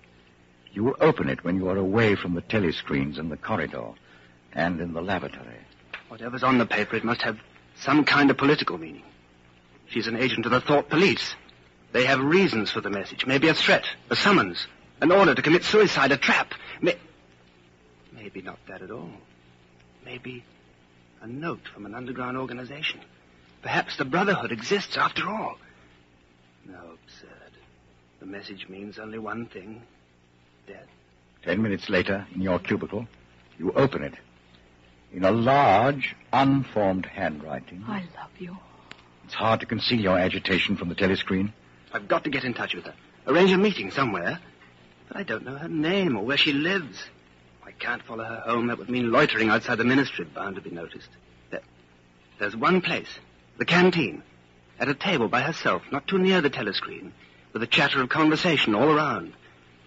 [0.76, 3.92] You will open it when you are away from the telescreens in the corridor
[4.52, 5.56] and in the lavatory.
[6.08, 7.38] Whatever's on the paper, it must have
[7.76, 9.02] some kind of political meaning.
[9.88, 11.34] She's an agent of the thought police.
[11.92, 13.24] They have reasons for the message.
[13.26, 14.66] Maybe a threat, a summons,
[15.00, 16.52] an order to commit suicide, a trap.
[16.82, 16.98] May-
[18.12, 19.08] Maybe not that at all.
[20.04, 20.44] Maybe
[21.22, 23.00] a note from an underground organization.
[23.62, 25.56] Perhaps the Brotherhood exists after all.
[26.66, 27.52] No, absurd.
[28.20, 29.80] The message means only one thing.
[30.66, 30.86] Death.
[31.44, 33.06] Ten minutes later, in your cubicle,
[33.58, 34.14] you open it.
[35.12, 37.84] In a large, unformed handwriting.
[37.86, 38.56] I love you.
[39.24, 41.52] It's hard to conceal your agitation from the telescreen.
[41.92, 42.94] I've got to get in touch with her.
[43.26, 44.38] Arrange a meeting somewhere.
[45.08, 46.98] But I don't know her name or where she lives.
[47.64, 48.66] I can't follow her home.
[48.68, 51.08] That would mean loitering outside the ministry, bound to be noticed.
[51.50, 51.62] There,
[52.38, 53.08] there's one place,
[53.58, 54.22] the canteen,
[54.78, 57.12] at a table by herself, not too near the telescreen,
[57.52, 59.32] with a chatter of conversation all around.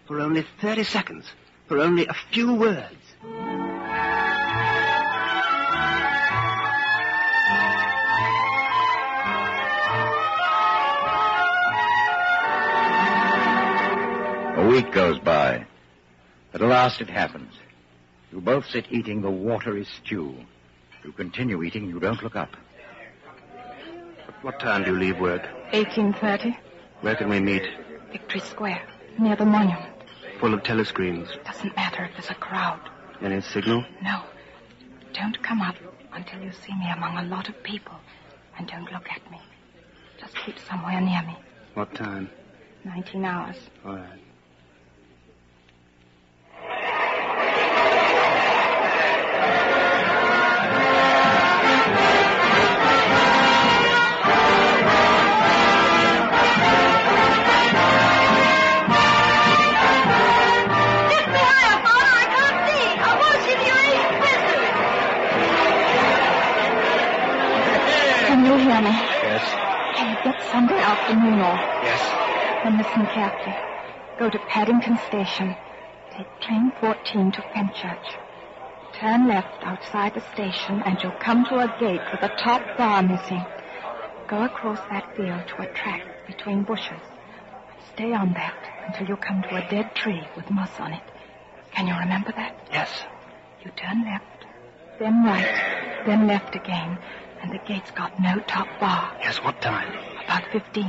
[0.10, 1.26] For only 30 seconds.
[1.68, 2.96] For only a few words.
[14.58, 15.68] A week goes by.
[16.56, 17.54] At last it happens.
[18.32, 20.34] You both sit eating the watery stew.
[21.04, 22.58] You continue eating, you don't look up.
[24.42, 25.44] What time do you leave work?
[25.72, 26.58] 1830,
[27.02, 27.68] Where can we meet?
[28.12, 28.88] Victory Square,
[29.20, 29.99] near the monument.
[30.40, 31.28] Full of telescreens.
[31.44, 32.80] Doesn't matter if there's a crowd.
[33.22, 33.84] Any signal?
[34.02, 34.22] No.
[35.14, 35.76] Don't come up
[36.14, 37.96] until you see me among a lot of people.
[38.58, 39.40] And don't look at me.
[40.20, 41.36] Just keep somewhere near me.
[41.74, 42.30] What time?
[42.86, 43.58] 19 hours.
[43.86, 44.20] All right.
[70.60, 71.62] Sunday afternoon off.
[71.84, 72.66] Yes.
[72.66, 73.56] Then listen carefully.
[74.20, 75.56] Go to Paddington Station.
[76.12, 78.18] Take train 14 to Fenchurch.
[78.92, 83.02] Turn left outside the station and you'll come to a gate with a top bar
[83.02, 83.46] missing.
[84.28, 87.04] Go across that field to a track between bushes.
[87.94, 91.04] Stay on that until you come to a dead tree with moss on it.
[91.72, 92.68] Can you remember that?
[92.70, 92.90] Yes.
[93.64, 94.46] You turn left,
[95.00, 96.98] then right, then left again,
[97.42, 99.16] and the gate's got no top bar.
[99.22, 100.19] Yes, what time?
[100.30, 100.86] About 15.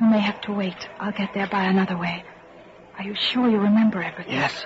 [0.00, 0.88] You may have to wait.
[0.98, 2.24] I'll get there by another way.
[2.96, 4.32] Are you sure you remember everything?
[4.32, 4.64] Yes.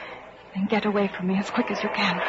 [0.54, 2.22] Then get away from me as quick as you can.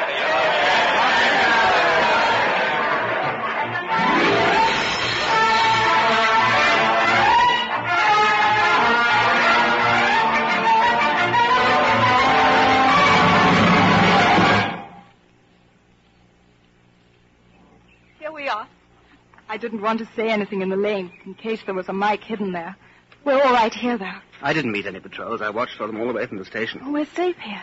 [19.59, 22.51] Didn't want to say anything in the lane in case there was a mic hidden
[22.51, 22.75] there.
[23.23, 24.19] We're all right here, though.
[24.41, 25.41] I didn't meet any patrols.
[25.41, 26.81] I watched for them all the way from the station.
[26.83, 27.61] Oh, we're safe here.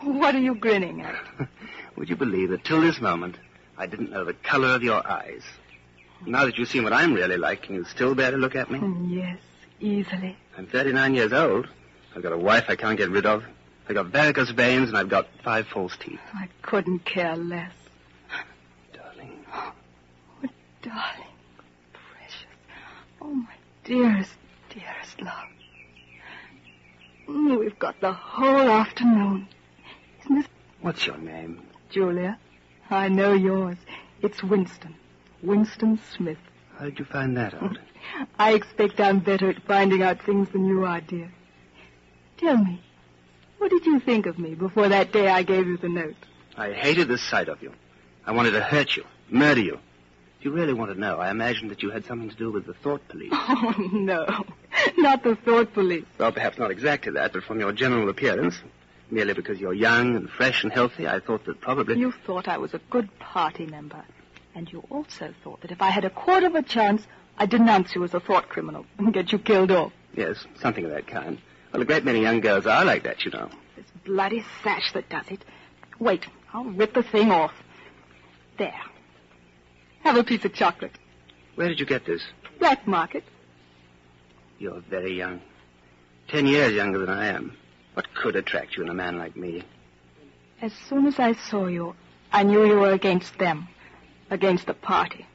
[0.00, 1.16] What are you grinning at?
[1.96, 3.36] Would you believe that till this moment,
[3.78, 5.42] I didn't know the color of your eyes?
[6.26, 8.70] Now that you've seen what I'm really like, can you still bear to look at
[8.70, 8.78] me?
[8.78, 9.38] Mm, yes,
[9.80, 10.36] easily.
[10.56, 11.68] I'm 39 years old.
[12.14, 13.44] I've got a wife I can't get rid of.
[13.88, 16.20] I've got varicose veins, and I've got five false teeth.
[16.34, 17.72] I couldn't care less.
[18.92, 19.44] Darling.
[19.54, 19.72] Oh,
[20.86, 21.34] darling.
[21.92, 22.46] Precious.
[23.20, 24.32] Oh, my dearest,
[24.70, 25.48] dearest love.
[27.28, 29.48] We've got the whole afternoon.
[30.22, 30.46] Isn't it?
[30.80, 31.62] What's your name?
[31.90, 32.38] Julia.
[32.88, 33.78] I know yours.
[34.22, 34.94] It's Winston.
[35.42, 36.38] Winston Smith.
[36.78, 37.78] How'd you find that out?
[38.38, 41.32] I expect I'm better at finding out things than you are, dear.
[42.36, 42.80] Tell me,
[43.58, 46.16] what did you think of me before that day I gave you the note?
[46.56, 47.72] I hated the sight of you.
[48.24, 49.78] I wanted to hurt you, murder you.
[50.38, 52.66] If you really want to know, I imagined that you had something to do with
[52.66, 53.32] the thought police.
[53.32, 54.44] Oh, no.
[54.98, 56.04] Not the thought police.
[56.18, 58.56] Well, perhaps not exactly that, but from your general appearance,
[59.10, 61.98] merely because you're young and fresh and healthy, I thought that probably...
[61.98, 64.04] You thought I was a good party member.
[64.54, 67.06] And you also thought that if I had a quarter of a chance,
[67.38, 69.92] I'd denounce you as a thought criminal and get you killed off.
[70.14, 71.38] Yes, something of that kind.
[71.72, 73.50] Well, a great many young girls are like that, you know.
[73.76, 75.44] This bloody sash that does it.
[75.98, 77.52] Wait, I'll rip the thing off.
[78.58, 78.80] There.
[80.06, 80.92] Have a piece of chocolate.
[81.56, 82.22] Where did you get this?
[82.60, 83.24] Black market.
[84.60, 85.40] You're very young.
[86.28, 87.56] Ten years younger than I am.
[87.94, 89.64] What could attract you in a man like me?
[90.62, 91.96] As soon as I saw you,
[92.32, 93.66] I knew you were against them.
[94.30, 95.26] Against the party.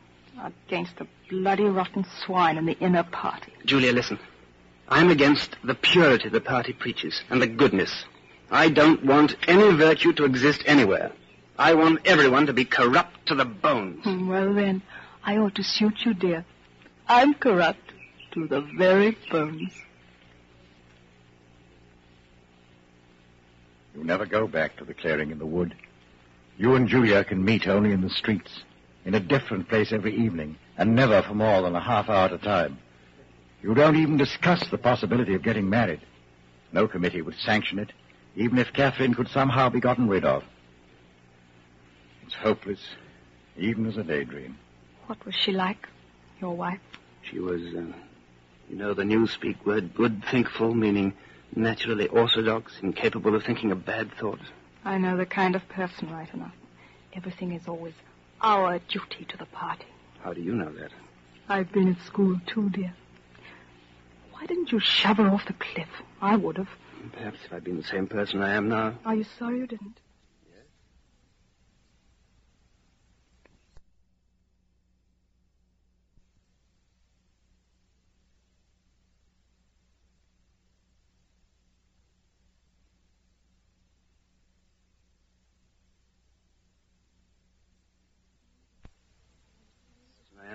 [0.42, 3.52] Against the bloody rotten swine in the inner party.
[3.66, 4.20] Julia, listen.
[4.88, 8.06] I'm against the purity the party preaches and the goodness.
[8.50, 11.12] I don't want any virtue to exist anywhere.
[11.62, 14.04] I want everyone to be corrupt to the bones.
[14.04, 14.82] Hmm, well, then,
[15.24, 16.44] I ought to suit you, dear.
[17.08, 17.92] I'm corrupt
[18.32, 19.72] to the very bones.
[23.96, 25.76] You never go back to the clearing in the wood.
[26.58, 28.64] You and Julia can meet only in the streets,
[29.06, 32.34] in a different place every evening, and never for more than a half hour at
[32.34, 32.80] a time.
[33.62, 36.02] You don't even discuss the possibility of getting married.
[36.74, 37.94] No committee would sanction it,
[38.36, 40.44] even if Catherine could somehow be gotten rid of.
[42.32, 42.80] It's hopeless,
[43.58, 44.58] even as a daydream.
[45.08, 45.90] What was she like,
[46.40, 46.80] your wife?
[47.24, 47.92] She was, uh,
[48.70, 51.12] you know, the newspeak word good thinkful, meaning
[51.58, 54.40] naturally orthodox, incapable of thinking a bad thought.
[54.86, 56.56] I know the kind of person right enough.
[57.14, 57.96] Everything is always
[58.40, 59.88] our duty to the party.
[60.24, 60.92] How do you know that?
[61.50, 62.94] I've been at school too, dear.
[64.32, 65.90] Why didn't you shove her off the cliff?
[66.22, 66.70] I would have.
[67.12, 68.94] Perhaps if I'd been the same person I am now.
[69.04, 70.00] Are you sorry you didn't?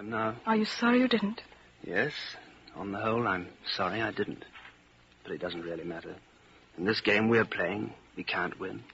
[0.06, 0.36] Now.
[0.46, 1.42] Are you sorry you didn't?
[1.82, 2.12] Yes,
[2.76, 4.44] on the whole, I'm sorry I didn't.
[5.24, 6.14] But it doesn't really matter.
[6.78, 8.84] In this game we're playing, we can't win.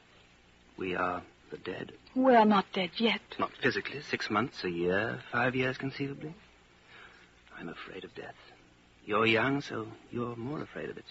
[0.78, 1.92] We are the dead.
[2.14, 3.20] We're not dead yet.
[3.38, 4.00] Not physically.
[4.10, 6.34] Six months, a year, five years conceivably.
[7.58, 8.34] I'm afraid of death.
[9.04, 11.04] You're young, so you're more afraid of it.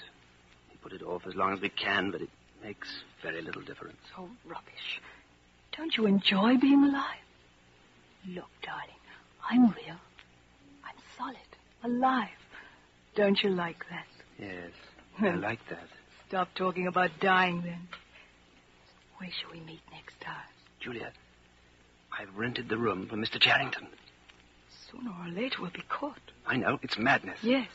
[0.71, 2.29] We put it off as long as we can, but it
[2.63, 2.87] makes
[3.21, 3.99] very little difference.
[4.17, 5.01] Oh, rubbish.
[5.77, 7.19] Don't you enjoy being alive?
[8.27, 9.00] Look, darling,
[9.51, 9.99] I'm real.
[10.85, 11.35] I'm solid,
[11.83, 12.29] alive.
[13.15, 14.07] Don't you like that?
[14.39, 14.71] Yes,
[15.15, 15.25] hmm.
[15.25, 15.89] I like that.
[16.29, 17.89] Stop talking about dying then.
[19.17, 20.47] Where shall we meet next time?
[20.79, 21.11] Julia,
[22.17, 23.41] I've rented the room for Mr.
[23.41, 23.87] Charrington.
[24.89, 26.31] Sooner or later we'll be caught.
[26.47, 27.37] I know, it's madness.
[27.43, 27.67] Yes.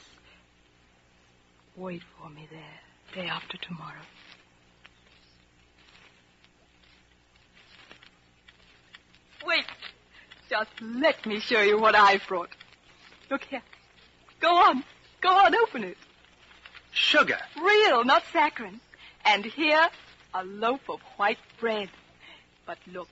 [1.77, 4.01] Wait for me there, day after tomorrow.
[9.45, 9.67] Wait.
[10.49, 12.51] Just let me show you what I've brought.
[13.31, 13.63] Look here.
[14.41, 14.85] Go on.
[15.21, 15.97] Go on, open it.
[16.93, 17.39] Sugar.
[17.61, 18.81] Real, not saccharine.
[19.25, 19.89] And here,
[20.35, 21.89] a loaf of white bread.
[22.65, 23.09] But look,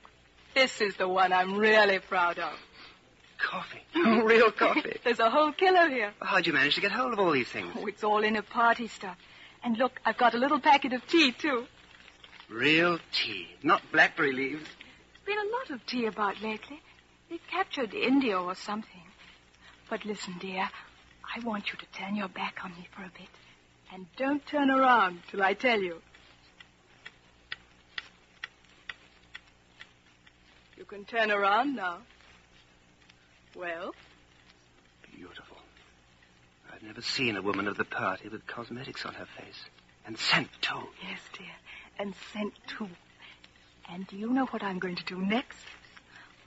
[0.53, 2.53] this is the one I'm really proud of.
[3.37, 3.81] Coffee.
[3.95, 4.97] Real coffee.
[5.03, 6.13] There's a whole kilo here.
[6.21, 7.73] How'd you manage to get hold of all these things?
[7.77, 9.17] Oh, it's all in a party stuff.
[9.63, 11.65] And look, I've got a little packet of tea, too.
[12.49, 14.63] Real tea, not blackberry leaves.
[15.25, 16.81] There's been a lot of tea about lately.
[17.35, 19.03] They've captured India or something.
[19.89, 20.69] But listen, dear,
[21.35, 23.27] I want you to turn your back on me for a bit.
[23.93, 26.01] And don't turn around till I tell you.
[30.77, 31.97] You can turn around now.
[33.53, 33.93] Well?
[35.13, 35.57] Beautiful.
[36.73, 39.59] I've never seen a woman of the party with cosmetics on her face.
[40.05, 40.87] And scent, too.
[41.05, 41.55] Yes, dear.
[41.99, 42.87] And scent, too.
[43.89, 45.59] And do you know what I'm going to do next?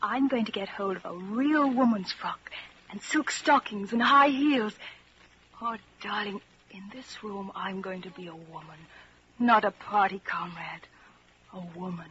[0.02, 2.50] I'm going to get hold of a real woman's frock
[2.90, 4.74] and silk stockings and high heels.
[5.60, 6.40] Oh, darling,
[6.70, 8.78] in this room I'm going to be a woman,
[9.38, 10.86] not a party comrade.
[11.54, 12.10] A woman.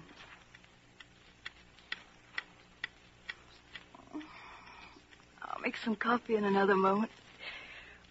[5.44, 7.12] I'll make some coffee in another moment.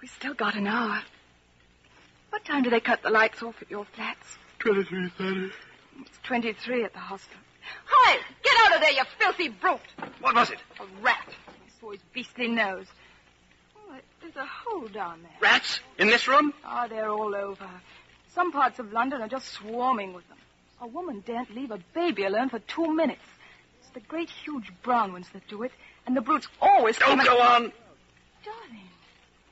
[0.01, 1.03] We've still got an hour.
[2.31, 4.39] What time do they cut the lights off at your flats?
[4.61, 5.51] Twenty-three thirty.
[6.01, 7.41] It's 23 at the hospital.
[7.87, 8.19] Hi!
[8.43, 9.81] Get out of there, you filthy brute!
[10.21, 10.59] What was it?
[10.81, 11.29] A rat.
[11.49, 12.87] I saw his beastly nose.
[13.77, 15.33] Oh, there's a hole down there.
[15.41, 15.81] Rats?
[15.99, 16.53] In this room?
[16.65, 17.69] Oh, they're all over.
[18.35, 20.39] Some parts of London are just swarming with them.
[20.81, 23.25] A woman daren't leave a baby alone for two minutes.
[23.81, 25.73] It's the great, huge brown ones that do it,
[26.07, 27.73] and the brutes always Don't come go on.
[28.45, 28.89] Darling,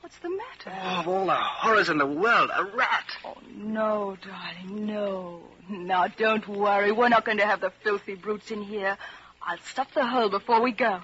[0.05, 0.71] what's the matter?
[0.83, 3.17] Oh, of all the horrors in the world, a rat.
[3.25, 5.41] Oh, no, darling, no.
[5.67, 6.91] Now, don't worry.
[6.91, 8.99] We're not going to have the filthy brutes in here.
[9.41, 10.99] I'll stuff the hole before we go.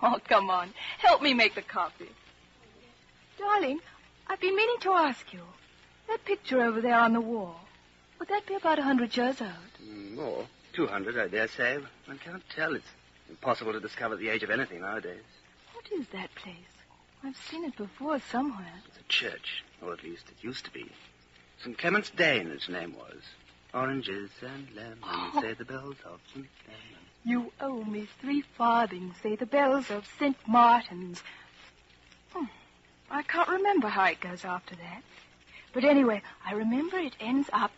[0.00, 0.72] Oh, come on.
[0.98, 2.08] Help me make the coffee.
[3.36, 3.80] Darling,
[4.28, 5.40] I've been meaning to ask you.
[6.06, 7.58] That picture over there on the wall,
[8.20, 9.50] would that be about a hundred years old?
[9.84, 10.46] Mm, More.
[10.72, 11.78] Two hundred, I dare say.
[12.04, 12.76] One can't tell.
[12.76, 12.86] It's
[13.28, 15.24] impossible to discover the age of anything nowadays.
[15.72, 16.75] What is that place?
[17.26, 18.72] I've seen it before somewhere.
[18.86, 20.88] It's a church, or at least it used to be.
[21.58, 21.76] St.
[21.76, 23.20] Clement's Dane, its name was.
[23.74, 25.40] Oranges and lemons, Oh.
[25.40, 26.46] say the bells of St.
[26.64, 27.06] Clement.
[27.24, 30.36] You owe me three farthings, say the bells of St.
[30.46, 31.20] Martin's.
[32.32, 32.44] Hmm.
[33.10, 35.02] I can't remember how it goes after that.
[35.72, 37.72] But anyway, I remember it ends up,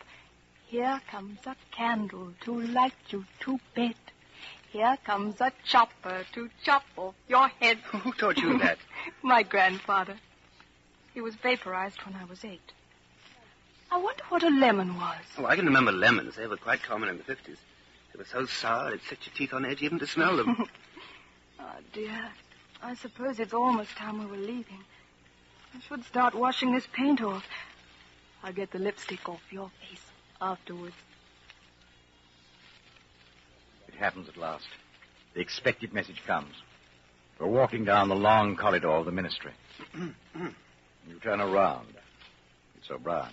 [0.67, 3.95] here comes a candle to light you to bed.
[4.71, 7.79] Here comes a chopper to chop off your head.
[7.93, 8.79] Who taught you that?
[9.23, 10.17] My grandfather.
[11.15, 12.73] He was vaporized when I was eight.
[13.91, 15.25] I wonder what a lemon was.
[15.39, 16.37] Oh, I can remember lemons.
[16.37, 17.57] They were quite common in the 50s.
[18.13, 20.67] They were so sour it set your teeth on edge even to smell them.
[21.61, 22.31] Oh, dear.
[22.81, 24.85] I suppose it's almost time we were leaving.
[25.75, 27.45] I should start washing this paint off.
[28.45, 30.05] I'll get the lipstick off your face
[30.41, 30.95] afterwards.
[33.99, 34.67] Happens at last.
[35.35, 36.55] The expected message comes.
[37.39, 39.53] We're walking down the long corridor of the ministry.
[39.95, 41.87] you turn around.
[42.79, 43.29] It's O'Brien.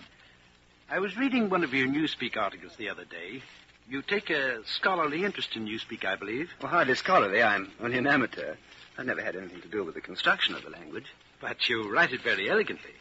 [0.90, 3.42] I was reading one of your Newspeak articles the other day.
[3.88, 6.50] You take a scholarly interest in Newspeak, I believe.
[6.60, 7.42] well, hardly scholarly.
[7.42, 8.54] I'm only an amateur.
[8.98, 11.06] I've never had anything to do with the construction of the language.
[11.40, 12.92] But you write it very elegantly.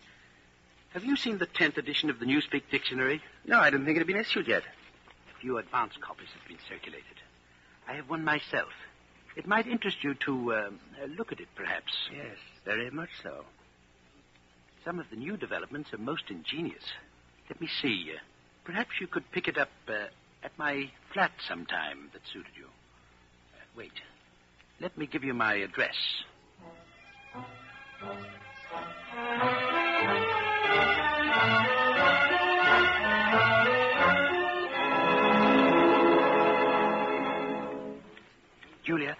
[0.93, 3.21] Have you seen the 10th edition of the Newspeak Dictionary?
[3.45, 4.63] No, I didn't think it had been issued yet.
[5.35, 7.03] A few advance copies have been circulated.
[7.87, 8.69] I have one myself.
[9.35, 10.69] It might interest you to uh,
[11.17, 11.91] look at it, perhaps.
[12.13, 13.45] Yes, very much so.
[14.83, 16.83] Some of the new developments are most ingenious.
[17.49, 18.11] Let me see.
[18.13, 18.19] Uh,
[18.63, 20.07] perhaps you could pick it up uh,
[20.43, 22.65] at my flat sometime that suited you.
[22.65, 23.91] Uh, wait.
[24.79, 25.95] Let me give you my address.
[38.85, 39.17] Julia,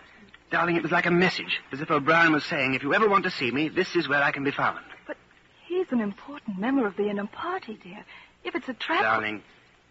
[0.52, 3.24] darling, it was like a message, as if O'Brien was saying, if you ever want
[3.24, 4.80] to see me, this is where I can be found.
[5.08, 5.18] But
[5.68, 8.06] he's an important member of the inner party, dear.
[8.44, 9.02] If it's a trap.
[9.02, 9.42] Darling,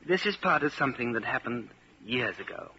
[0.07, 1.69] this is part of something that happened
[2.07, 2.71] years ago.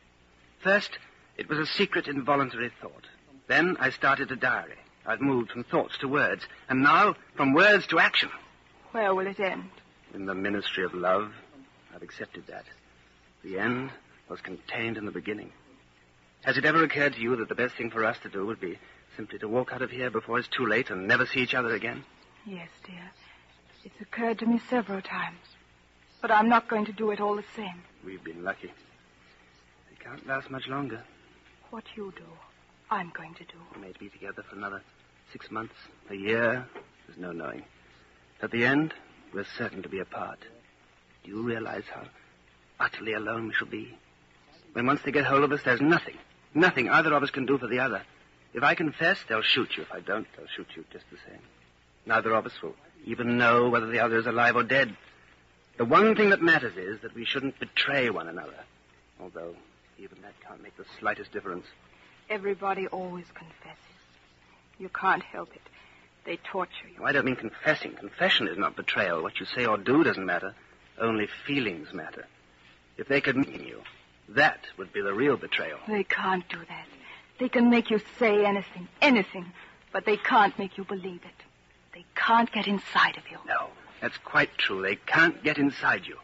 [0.64, 0.98] First,
[1.38, 3.06] it was a secret, involuntary thought.
[3.48, 4.78] Then I started a diary.
[5.06, 8.30] I've moved from thoughts to words, and now from words to action.
[8.92, 9.70] Where will it end?
[10.14, 11.34] In the ministry of love,
[11.94, 12.64] I've accepted that.
[13.44, 13.92] The end
[14.30, 15.52] was contained in the beginning.
[16.46, 18.62] Has it ever occurred to you that the best thing for us to do would
[18.62, 18.78] be
[19.18, 21.74] simply to walk out of here before it's too late and never see each other
[21.74, 22.04] again?
[22.46, 23.12] Yes, dear.
[23.84, 25.40] It's occurred to me several times.
[26.22, 27.82] But I'm not going to do it all the same.
[28.06, 28.72] We've been lucky.
[29.92, 31.02] It can't last much longer.
[31.72, 32.28] What you do,
[32.92, 33.58] I'm going to do.
[33.74, 34.84] We may be together for another
[35.32, 35.74] six months,
[36.12, 36.68] a year.
[37.08, 37.64] There's no knowing.
[38.44, 38.94] At the end,
[39.34, 40.40] we're certain to be apart.
[41.24, 42.04] Do you realize how
[42.80, 43.98] utterly alone we shall be?
[44.74, 46.18] When once they get hold of us, there's nothing,
[46.56, 48.02] nothing either of us can do for the other.
[48.54, 49.84] If I confess, they'll shoot you.
[49.84, 51.42] If I don't, they'll shoot you just the same.
[52.06, 52.76] Neither of us will
[53.06, 54.96] even know whether the other is alive or dead.
[55.78, 58.64] The one thing that matters is that we shouldn't betray one another.
[59.20, 59.56] Although
[59.98, 61.66] even that can't make the slightest difference.
[62.30, 63.80] Everybody always confesses.
[64.80, 65.62] You can't help it.
[66.26, 67.06] They torture you.
[67.06, 67.94] I don't mean confessing.
[67.94, 69.22] Confession is not betrayal.
[69.22, 70.54] What you say or do doesn't matter.
[71.00, 72.26] Only feelings matter.
[72.98, 73.82] If they could mean you,
[74.30, 75.80] that would be the real betrayal.
[75.88, 76.88] They can't do that.
[77.40, 79.52] They can make you say anything, anything,
[79.92, 81.44] but they can't make you believe it.
[81.94, 83.38] They can't get inside of you.
[83.48, 83.68] No,
[84.02, 84.82] that's quite true.
[84.82, 86.18] They can't get inside you.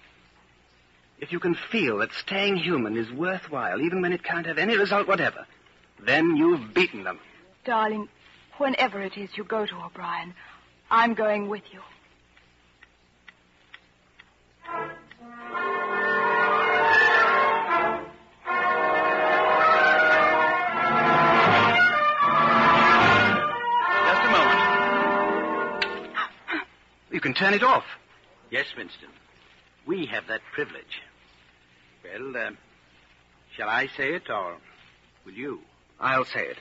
[1.19, 4.75] If you can feel that staying human is worthwhile, even when it can't have any
[4.75, 5.45] result whatever,
[5.99, 7.19] then you've beaten them.
[7.63, 8.09] Darling,
[8.57, 10.33] whenever it is you go to O'Brien,
[10.89, 11.79] I'm going with you.
[27.11, 27.83] You can turn it off.
[28.49, 29.09] Yes, Winston.
[29.85, 31.01] We have that privilege.
[32.03, 32.51] Well, uh,
[33.55, 34.57] shall I say it, or
[35.25, 35.59] will you?
[35.99, 36.57] I'll say it.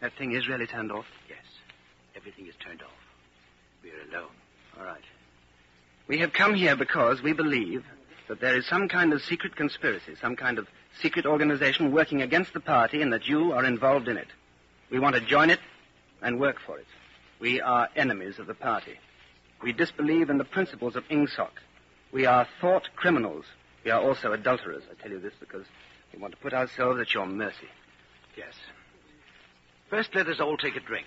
[0.00, 1.04] That thing is really turned off?
[1.28, 1.44] Yes.
[2.16, 2.88] Everything is turned off.
[3.82, 4.30] We're alone.
[4.78, 5.04] All right.
[6.08, 7.84] We have come here because we believe
[8.28, 10.66] that there is some kind of secret conspiracy, some kind of
[11.00, 14.28] secret organization working against the party, and that you are involved in it.
[14.90, 15.60] We want to join it
[16.22, 16.86] and work for it.
[17.40, 18.98] We are enemies of the party.
[19.62, 21.50] We disbelieve in the principles of INGSOC.
[22.12, 23.44] We are thought criminals.
[23.84, 24.82] We are also adulterers.
[24.90, 25.64] I tell you this because
[26.12, 27.68] we want to put ourselves at your mercy.
[28.36, 28.54] Yes.
[29.88, 31.06] First, let us all take a drink.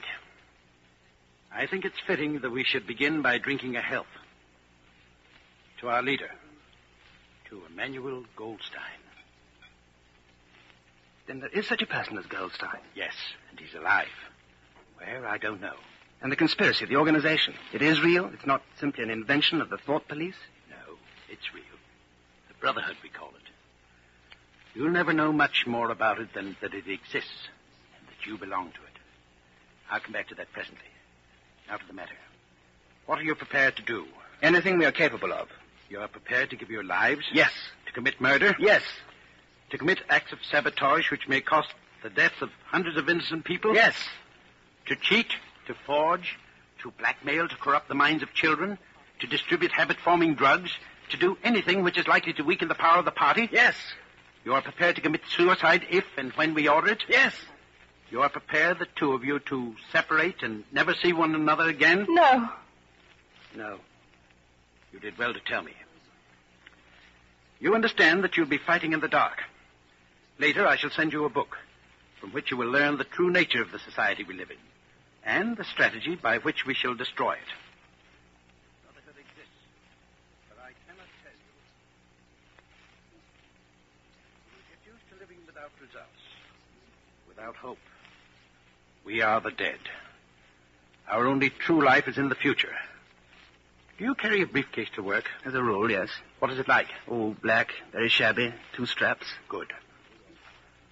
[1.54, 4.08] I think it's fitting that we should begin by drinking a health.
[5.82, 6.32] To our leader,
[7.50, 8.82] to Emmanuel Goldstein.
[11.28, 12.82] Then there is such a person as Goldstein.
[12.96, 13.14] Yes,
[13.50, 14.08] and he's alive.
[14.98, 15.76] Where, I don't know.
[16.26, 18.32] And the conspiracy, the organization, it is real?
[18.34, 20.34] It's not simply an invention of the thought police?
[20.72, 20.96] No,
[21.30, 21.64] it's real.
[22.48, 23.44] The Brotherhood, we call it.
[24.74, 27.30] You'll never know much more about it than that it exists
[28.00, 28.98] and that you belong to it.
[29.92, 30.88] I'll come back to that presently.
[31.68, 32.16] Now to the matter.
[33.06, 34.08] What are you prepared to do?
[34.42, 35.48] Anything we are capable of.
[35.92, 37.26] You are prepared to give your lives?
[37.32, 37.52] Yes.
[37.86, 38.56] To commit murder?
[38.58, 38.82] Yes.
[39.70, 41.70] To commit acts of sabotage which may cost
[42.02, 43.76] the death of hundreds of innocent people?
[43.76, 43.94] Yes.
[44.88, 45.28] To cheat,
[45.68, 46.38] to forge,
[46.82, 48.78] to blackmail, to corrupt the minds of children,
[49.20, 50.72] to distribute habit-forming drugs,
[51.10, 53.50] to do anything which is likely to weaken the power of the party?
[53.52, 53.76] Yes.
[54.44, 57.04] You are prepared to commit suicide if and when we order it?
[57.08, 57.34] Yes.
[58.12, 62.06] You are prepared, the two of you, to separate and never see one another again?
[62.08, 62.50] No.
[63.56, 63.80] No.
[64.94, 65.74] You did well to tell me.
[67.60, 69.42] You understand that you'll be fighting in the dark.
[70.38, 71.58] Later, I shall send you a book
[72.20, 74.58] from which you will learn the true nature of the society we live in
[75.26, 77.52] and the strategy by which we shall destroy it.
[78.84, 79.60] Brotherhood exists,
[80.50, 81.52] but I cannot tell you.
[84.54, 86.22] You get used to living without results,
[87.28, 87.80] without hope.
[89.04, 89.80] We are the dead.
[91.08, 92.76] Our only true life is in the future.
[93.98, 95.30] Do you carry a briefcase to work?
[95.46, 96.10] As a rule, yes.
[96.40, 96.88] What is it like?
[97.08, 99.26] Oh, black, very shabby, two straps.
[99.48, 99.72] Good.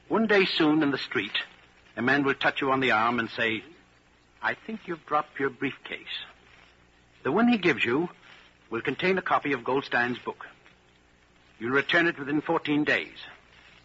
[0.07, 1.33] One day soon in the street,
[1.97, 3.63] a man will touch you on the arm and say,
[4.43, 6.15] I think you've dropped your briefcase.
[7.23, 8.09] The one he gives you
[8.69, 10.45] will contain a copy of Goldstein's book.
[11.59, 13.15] You'll return it within 14 days.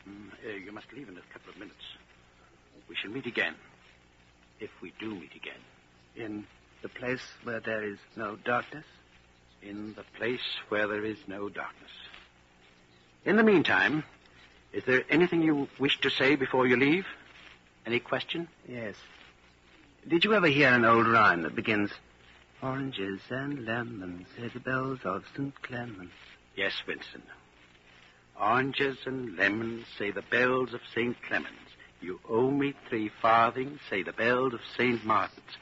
[0.09, 1.85] Mm, uh, you must leave in a couple of minutes.
[2.89, 3.55] We shall meet again.
[4.59, 5.61] If we do meet again.
[6.17, 6.45] In
[6.83, 8.85] the place where there is no darkness?
[9.63, 10.41] In the place
[10.71, 11.91] where there is no darkness.
[13.25, 14.03] In the meantime,
[14.73, 17.07] is there anything you wish to say before you leave?
[17.87, 18.49] Any question?
[18.67, 18.97] Yes.
[20.07, 21.91] Did you ever hear an old rhyme that begins,
[22.63, 25.61] Oranges and lemons, say the bells of St.
[25.63, 26.15] Clements?
[26.57, 27.23] Yes, Winston.
[28.41, 31.17] Oranges and lemons, say the bells of St.
[31.23, 31.59] Clements.
[32.01, 35.05] You owe me three farthings, say the bells of St.
[35.05, 35.57] Martin's.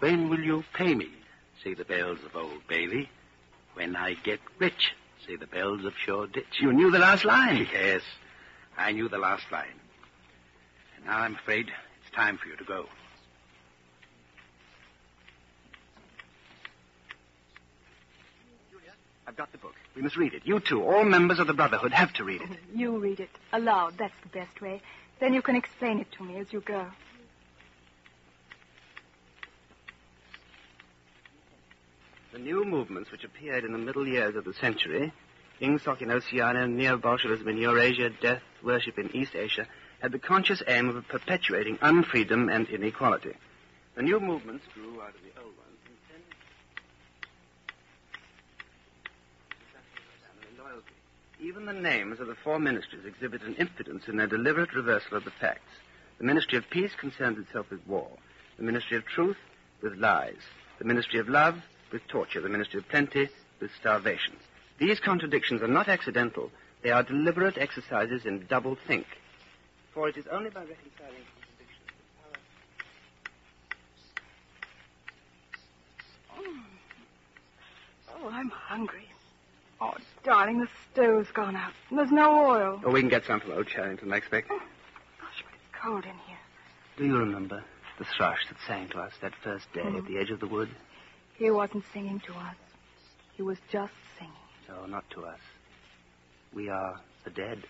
[0.00, 1.08] When will you pay me?
[1.64, 3.08] Say the bells of Old Bailey.
[3.74, 4.92] When I get rich,
[5.26, 6.60] say the bells of Shoreditch.
[6.60, 7.66] You knew the last line.
[7.72, 8.02] Yes,
[8.76, 9.80] I knew the last line.
[10.96, 12.86] And now I'm afraid it's time for you to go.
[19.26, 19.74] I've got the book.
[19.94, 20.42] We must read it.
[20.44, 22.48] You too, all members of the Brotherhood, have to read it.
[22.74, 23.94] You read it aloud.
[23.98, 24.82] That's the best way.
[25.18, 26.86] Then you can explain it to me as you go.
[32.32, 35.12] The new movements which appeared in the middle years of the century,
[35.60, 39.66] Ingsoc in Oceania, Neo-Bolshevism in Eurasia, death worship in East Asia,
[40.00, 43.32] had the conscious aim of perpetuating unfreedom and inequality.
[43.94, 45.65] The new movements grew out of the old ones
[51.40, 55.24] Even the names of the four ministries exhibit an impudence in their deliberate reversal of
[55.24, 55.70] the facts.
[56.18, 58.08] The Ministry of Peace concerns itself with war,
[58.56, 59.36] the Ministry of Truth
[59.82, 60.40] with lies,
[60.78, 61.56] the Ministry of Love
[61.92, 63.28] with torture, the Ministry of Plenty
[63.60, 64.34] with starvation.
[64.78, 66.50] These contradictions are not accidental.
[66.82, 69.06] They are deliberate exercises in double think.
[69.92, 71.90] For it is only by reconciling contradictions.
[76.38, 78.24] Oh.
[78.24, 79.08] oh, I'm hungry.
[79.80, 81.72] Oh, darling, the stove's gone out.
[81.90, 82.80] And there's no oil.
[82.84, 84.48] Oh, we can get some from Old Charrington, I expect.
[84.50, 86.38] Oh, gosh, but it's cold in here.
[86.96, 87.62] Do you remember
[87.98, 90.12] the thrush that sang to us that first day at hmm.
[90.12, 90.70] the edge of the wood?
[91.34, 92.56] He wasn't singing to us.
[93.34, 94.32] He was just singing.
[94.68, 95.40] No, not to us.
[96.54, 97.62] We are the dead.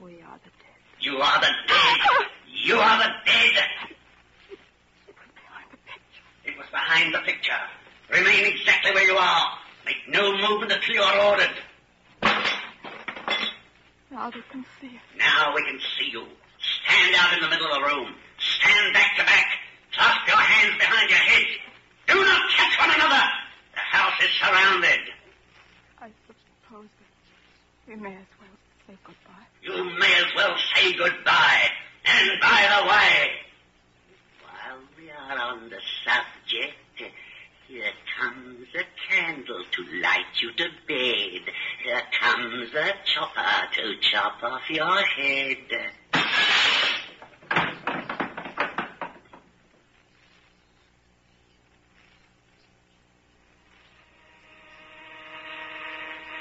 [0.00, 0.78] We are the dead.
[1.00, 2.26] You are the dead.
[2.50, 3.54] You are the dead.
[4.50, 4.56] It
[5.06, 6.24] was behind the picture.
[6.44, 7.52] It was behind the picture.
[8.10, 9.58] Remain exactly where you are.
[9.88, 11.56] Make no movement until you are ordered.
[14.10, 15.00] Now they can see it.
[15.16, 16.26] Now we can see you.
[16.60, 18.14] Stand out in the middle of the room.
[18.38, 19.46] Stand back to back.
[19.94, 21.46] Clasp your hands behind your head.
[22.06, 23.24] Do not touch one another.
[23.72, 25.00] The house is surrounded.
[26.02, 29.46] I suppose that we may as well say goodbye.
[29.62, 31.70] You may as well say goodbye.
[32.04, 33.30] And by the way,
[34.44, 36.76] while we are on the subject,
[37.68, 41.54] here comes a candle to light you to bed.
[41.84, 45.56] Here comes a chopper to chop off your head.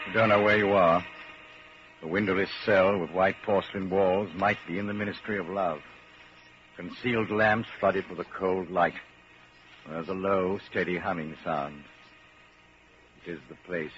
[0.08, 1.06] You don't know where you are.
[2.02, 5.82] The windowless cell with white porcelain walls might be in the Ministry of Love.
[6.76, 8.94] Concealed lamps flooded with a cold light.
[9.90, 11.84] There's a low, steady humming sound.
[13.26, 13.92] It is the place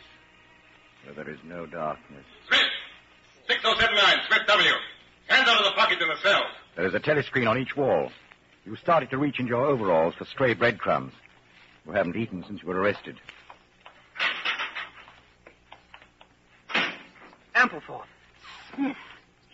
[1.04, 2.26] where there is no darkness.
[2.48, 2.60] Smith!
[3.48, 4.72] 6079, Smith W.
[5.28, 6.52] Hands out of the pockets in the cells.
[6.76, 8.12] There is a telescreen on each wall.
[8.66, 11.14] You started to reach into your overalls for stray breadcrumbs.
[11.86, 13.20] You haven't eaten since you were arrested.
[17.56, 18.06] Ampleforth.
[18.76, 18.96] Smith,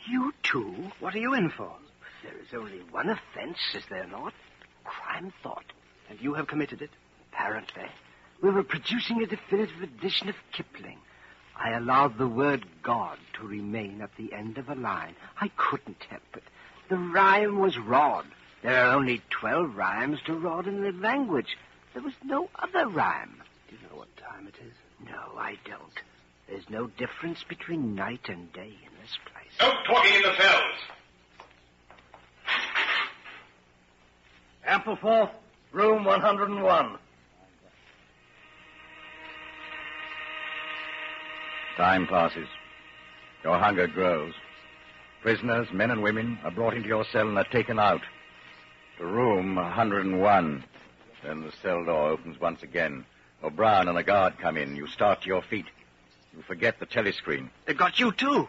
[0.08, 0.92] you too?
[1.00, 1.72] What are you in for?
[2.24, 4.34] There is only one offense, is there not?
[4.84, 5.66] Crime thought.
[6.10, 6.92] And you have committed it?
[7.32, 7.86] Apparently.
[8.42, 11.00] We were producing a definitive edition of Kipling.
[11.58, 15.16] I allowed the word God to remain at the end of a line.
[15.40, 16.44] I couldn't help it.
[16.90, 18.26] The rhyme was rod.
[18.62, 21.58] There are only twelve rhymes to rod in the language.
[21.94, 23.42] There was no other rhyme.
[23.70, 24.74] Do you know what time it is?
[25.06, 26.02] No, I don't.
[26.48, 29.52] There's no difference between night and day in this place.
[29.62, 30.76] No talking in the cells.
[34.68, 35.32] Ampleforth,
[35.76, 36.98] room 101.
[41.76, 42.48] Time passes.
[43.44, 44.34] Your hunger grows.
[45.22, 48.02] Prisoners, men and women, are brought into your cell and are taken out.
[49.00, 50.64] To room 101.
[51.22, 53.06] Then the cell door opens once again.
[53.44, 54.78] O'Brien and a guard come in.
[54.78, 55.66] You start to your feet.
[56.34, 57.50] You forget the telescreen.
[57.66, 58.48] They got you, too.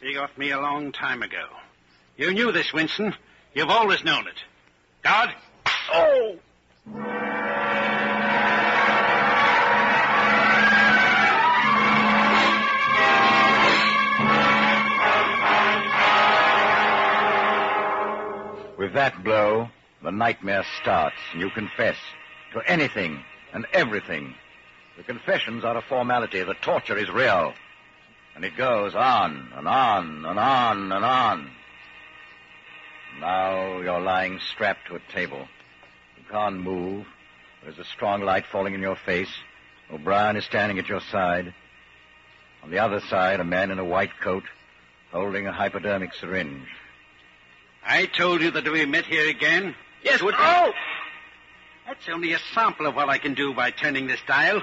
[0.00, 1.44] They got me a long time ago.
[2.16, 3.14] You knew this, Winston.
[3.54, 4.42] You've always known it.
[5.04, 5.30] Guard?
[5.92, 6.36] Oh!
[6.86, 6.96] With
[18.92, 19.70] that blow,
[20.02, 21.96] the nightmare starts, and you confess
[22.52, 23.24] to anything
[23.54, 24.34] and everything.
[24.98, 26.42] The confessions are a formality.
[26.42, 27.54] The torture is real.
[28.36, 31.50] And it goes on and on and on and on.
[33.20, 35.48] Now you're lying strapped to a table.
[36.34, 37.06] You can't move.
[37.62, 39.30] There's a strong light falling in your face.
[39.88, 41.54] O'Brien is standing at your side.
[42.64, 44.42] On the other side, a man in a white coat
[45.12, 46.66] holding a hypodermic syringe.
[47.86, 49.76] I told you that we met here again.
[50.02, 50.72] Yes, would oh!
[51.86, 54.60] That's only a sample of what I can do by turning this dial.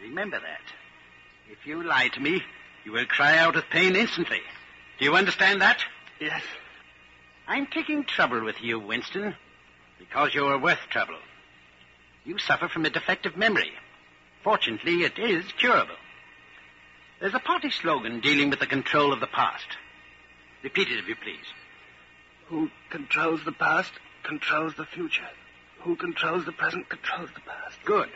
[0.00, 0.62] Remember that.
[1.50, 2.42] If you lie to me,
[2.86, 4.40] you will cry out with pain instantly.
[4.98, 5.84] Do you understand that?
[6.18, 6.42] Yes.
[7.46, 9.34] I'm taking trouble with you, Winston,
[9.98, 11.18] because you are worth trouble.
[12.24, 13.72] You suffer from a defective memory.
[14.44, 15.94] Fortunately, it is curable.
[17.20, 19.66] There's a party slogan dealing with the control of the past.
[20.62, 21.46] Repeat it, if you please.
[22.46, 23.92] Who controls the past
[24.22, 25.28] controls the future.
[25.80, 27.76] Who controls the present controls the past.
[27.84, 28.08] Good.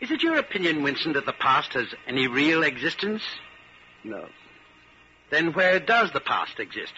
[0.00, 3.22] Is it your opinion, Winston, that the past has any real existence?
[4.02, 4.26] No.
[5.30, 6.94] Then where does the past exist,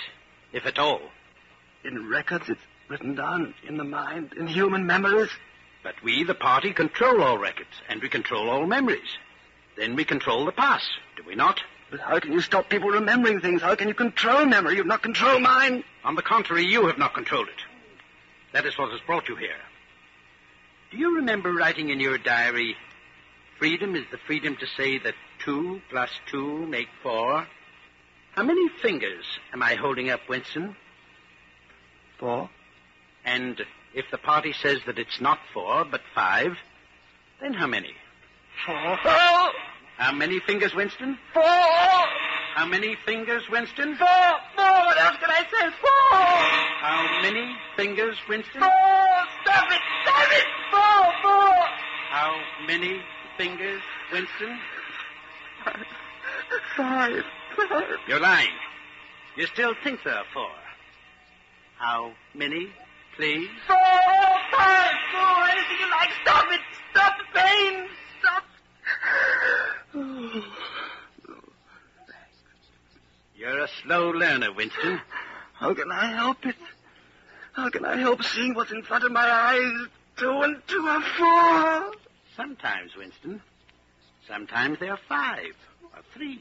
[0.53, 1.00] if at all?
[1.84, 2.61] In records, it's
[2.93, 5.30] written down in the mind, in human memories.
[5.82, 9.16] But we, the party, control all records, and we control all memories.
[9.78, 11.62] Then we control the past, do we not?
[11.90, 13.62] But how can you stop people remembering things?
[13.62, 14.76] How can you control memory?
[14.76, 15.84] You've not controlled mine.
[16.05, 17.62] On the contrary, you have not controlled it.
[18.53, 19.62] That is what has brought you here.
[20.90, 22.76] Do you remember writing in your diary,
[23.59, 27.47] freedom is the freedom to say that two plus two make four?
[28.32, 29.24] How many fingers
[29.55, 30.76] am I holding up, Winston?
[32.18, 32.51] Four.
[33.24, 33.60] And
[33.94, 36.56] if the party says that it's not four, but five,
[37.40, 37.94] then how many?
[38.66, 38.96] Four.
[39.96, 41.18] How many fingers, Winston?
[41.32, 41.42] Four.
[41.42, 43.96] How many fingers, Winston?
[43.96, 44.06] Four.
[44.56, 44.64] Four.
[44.64, 45.70] What else can I say?
[45.80, 46.18] Four.
[46.80, 48.60] How many fingers, Winston?
[48.60, 48.68] Four.
[49.42, 49.80] Stop it.
[50.04, 50.44] Stop it.
[50.70, 51.12] Four.
[51.22, 51.54] Four.
[52.10, 53.00] How many
[53.36, 54.58] fingers, Winston?
[55.64, 55.86] Five.
[56.76, 57.24] Five.
[58.08, 58.50] You're lying.
[59.36, 60.50] You still think there are four.
[61.78, 62.68] How many,
[63.16, 63.48] please?
[63.66, 63.76] Four.
[63.76, 64.94] Oh, five.
[65.12, 65.44] Four.
[65.48, 66.10] Anything you like.
[66.22, 66.60] Stop it.
[66.90, 67.88] Stop the pain.
[68.20, 68.44] Stop.
[73.36, 75.00] You're a slow learner, Winston.
[75.54, 76.56] How can I help it?
[77.52, 79.88] How can I help seeing what's in front of my eyes?
[80.16, 81.92] Two and two are four.
[82.36, 83.42] Sometimes, Winston.
[84.26, 86.40] Sometimes they are five, or three,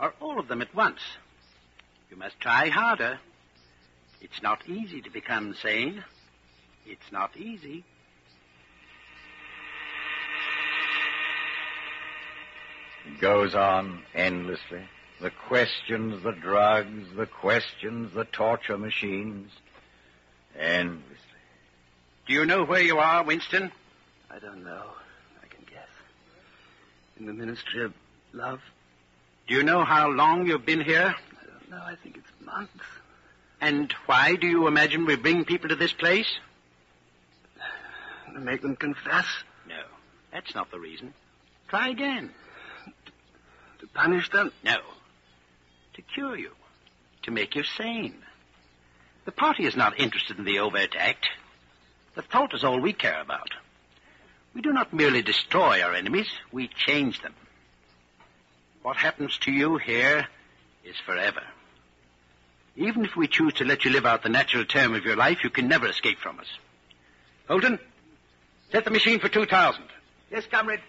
[0.00, 1.00] or all of them at once.
[2.10, 3.18] You must try harder.
[4.24, 6.02] It's not easy to become sane.
[6.86, 7.84] It's not easy.
[13.06, 14.80] It goes on endlessly.
[15.20, 19.50] The questions, the drugs, the questions, the torture machines.
[20.58, 21.04] Endlessly.
[22.26, 23.70] Do you know where you are, Winston?
[24.30, 24.86] I don't know.
[25.42, 25.90] I can guess.
[27.20, 27.92] In the Ministry of
[28.32, 28.60] Love?
[29.48, 31.14] Do you know how long you've been here?
[31.14, 31.84] I don't know.
[31.84, 32.72] I think it's months.
[33.64, 36.30] And why do you imagine we bring people to this place?
[38.34, 39.24] To make them confess?
[39.66, 39.80] No,
[40.30, 41.14] that's not the reason.
[41.68, 42.28] Try again.
[43.78, 44.52] To punish them?
[44.62, 44.76] No.
[45.94, 46.50] To cure you.
[47.22, 48.16] To make you sane.
[49.24, 51.26] The party is not interested in the overt act.
[52.16, 53.48] The thought is all we care about.
[54.52, 57.34] We do not merely destroy our enemies, we change them.
[58.82, 60.28] What happens to you here
[60.84, 61.40] is forever.
[62.76, 65.38] Even if we choose to let you live out the natural term of your life,
[65.44, 66.46] you can never escape from us.
[67.46, 67.78] Holton,
[68.72, 69.82] set the machine for 2,000.
[70.30, 70.80] Yes, comrade.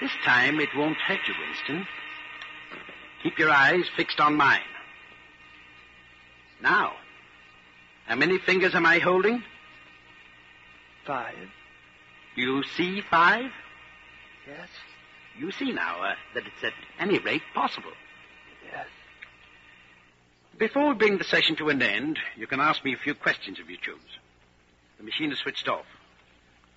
[0.00, 1.86] This time it won't hurt you, Winston.
[3.22, 4.60] Keep your eyes fixed on mine.
[6.62, 6.92] Now,
[8.06, 9.42] how many fingers am I holding?
[11.04, 11.36] Five.
[12.36, 13.50] You see five?
[14.46, 14.68] Yes.
[15.38, 17.92] You see now uh, that it's at any rate possible.
[18.72, 18.86] Yes.
[20.58, 23.58] Before we bring the session to an end, you can ask me a few questions
[23.60, 24.18] if you choose.
[24.98, 25.86] The machine is switched off.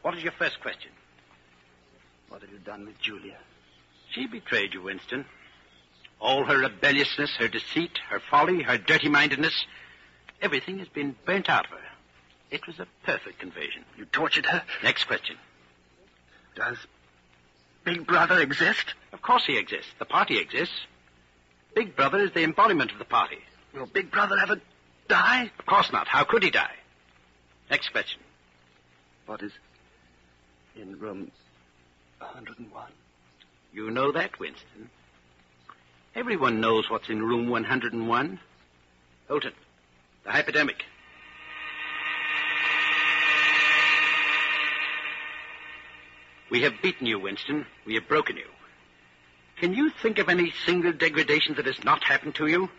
[0.04, 0.92] What is your first question?
[2.30, 3.38] What have you done with Julia?
[4.12, 5.26] She betrayed you, Winston.
[6.20, 9.66] All her rebelliousness, her deceit, her folly, her dirty mindedness,
[10.44, 11.78] everything has been burnt out of her.
[12.52, 13.84] It was a perfect conversion.
[13.98, 14.62] You tortured her?
[14.84, 15.38] Next question.
[16.56, 16.78] Does
[17.84, 18.94] Big Brother exist?
[19.12, 19.92] Of course he exists.
[19.98, 20.86] The party exists.
[21.74, 23.40] Big Brother is the embodiment of the party.
[23.74, 24.58] Will Big Brother ever
[25.08, 25.52] die?
[25.60, 26.08] Of course not.
[26.08, 26.76] How could he die?
[27.70, 28.22] Next question.
[29.26, 29.52] What is
[30.76, 31.32] in room
[32.20, 32.92] 101?
[33.74, 34.90] You know that, Winston.
[36.16, 38.40] Everyone knows what's in room 101.
[39.30, 39.54] Holton,
[40.26, 40.84] the hypodermic.
[46.50, 47.66] We have beaten you, Winston.
[47.86, 48.48] We have broken you.
[49.56, 52.70] Can you think of any single degradation that has not happened to you?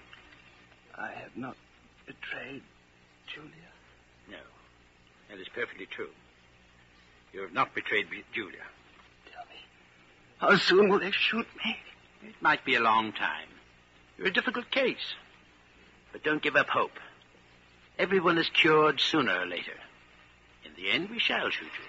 [0.99, 1.57] I have not
[2.07, 2.62] betrayed
[3.26, 3.51] Julia.
[4.30, 4.38] No.
[5.30, 6.11] That is perfectly true.
[7.32, 8.64] You have not betrayed Julia.
[9.32, 9.61] Tell me,
[10.38, 11.76] how soon will they shoot me?
[12.22, 13.49] It might be a long time.
[14.18, 15.14] You're a difficult case.
[16.12, 16.99] But don't give up hope.
[17.99, 19.78] Everyone is cured sooner or later.
[20.64, 21.84] In the end, we shall shoot you.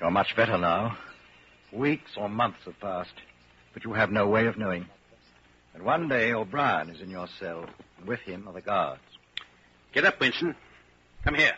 [0.00, 0.96] You're much better now.
[1.72, 3.14] Weeks or months have passed,
[3.74, 4.86] but you have no way of knowing.
[5.74, 7.66] And one day O'Brien is in your cell,
[7.98, 9.00] and with him are the guards.
[9.92, 10.54] Get up, Winston.
[11.24, 11.54] Come here.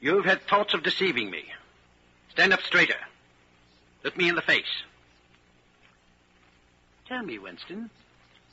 [0.00, 1.44] You've had thoughts of deceiving me.
[2.30, 2.96] Stand up straighter.
[4.04, 4.82] Look me in the face.
[7.08, 7.90] Tell me, Winston,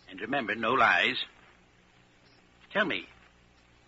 [0.10, 1.18] and remember, no lies.
[2.74, 3.08] Tell me,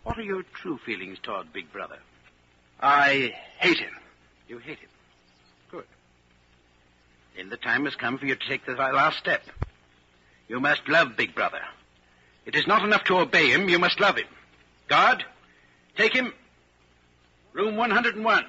[0.04, 1.98] what are your true feelings toward Big Brother?
[2.80, 3.94] I hate him.
[4.48, 4.89] You hate him.
[7.36, 9.44] Then the time has come for you to take the last step.
[10.48, 11.62] You must love Big Brother.
[12.46, 14.28] It is not enough to obey him, you must love him.
[14.88, 15.24] Guard,
[15.96, 16.34] take him.
[17.54, 18.46] Room 101.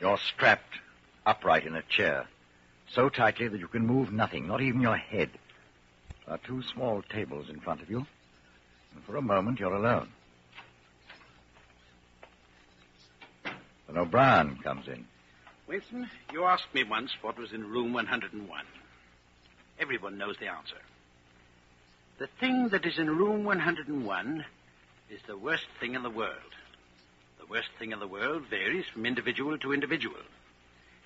[0.00, 0.78] You're strapped
[1.26, 2.26] upright in a chair,
[2.90, 5.30] so tightly that you can move nothing, not even your head.
[6.24, 8.06] There are two small tables in front of you,
[8.94, 10.08] and for a moment you're alone.
[13.88, 15.06] Then O'Brien comes in.
[15.66, 18.64] Winston, you asked me once what was in room 101.
[19.80, 20.76] Everyone knows the answer.
[22.18, 24.44] The thing that is in room 101
[25.10, 26.32] is the worst thing in the world.
[27.38, 30.20] The worst thing in the world varies from individual to individual.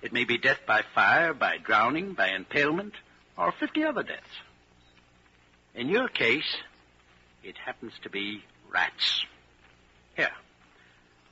[0.01, 2.93] It may be death by fire, by drowning, by impalement,
[3.37, 4.41] or 50 other deaths.
[5.75, 6.57] In your case,
[7.43, 9.25] it happens to be rats.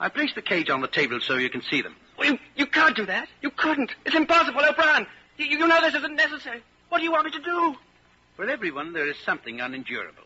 [0.01, 1.95] I placed the cage on the table so you can see them.
[2.17, 3.29] Well, you, you can't do that.
[3.43, 3.91] You couldn't.
[4.03, 5.05] It's impossible, O'Brien.
[5.37, 6.63] You, you know this isn't necessary.
[6.89, 7.75] What do you want me to do?
[8.35, 10.23] For everyone, there is something unendurable.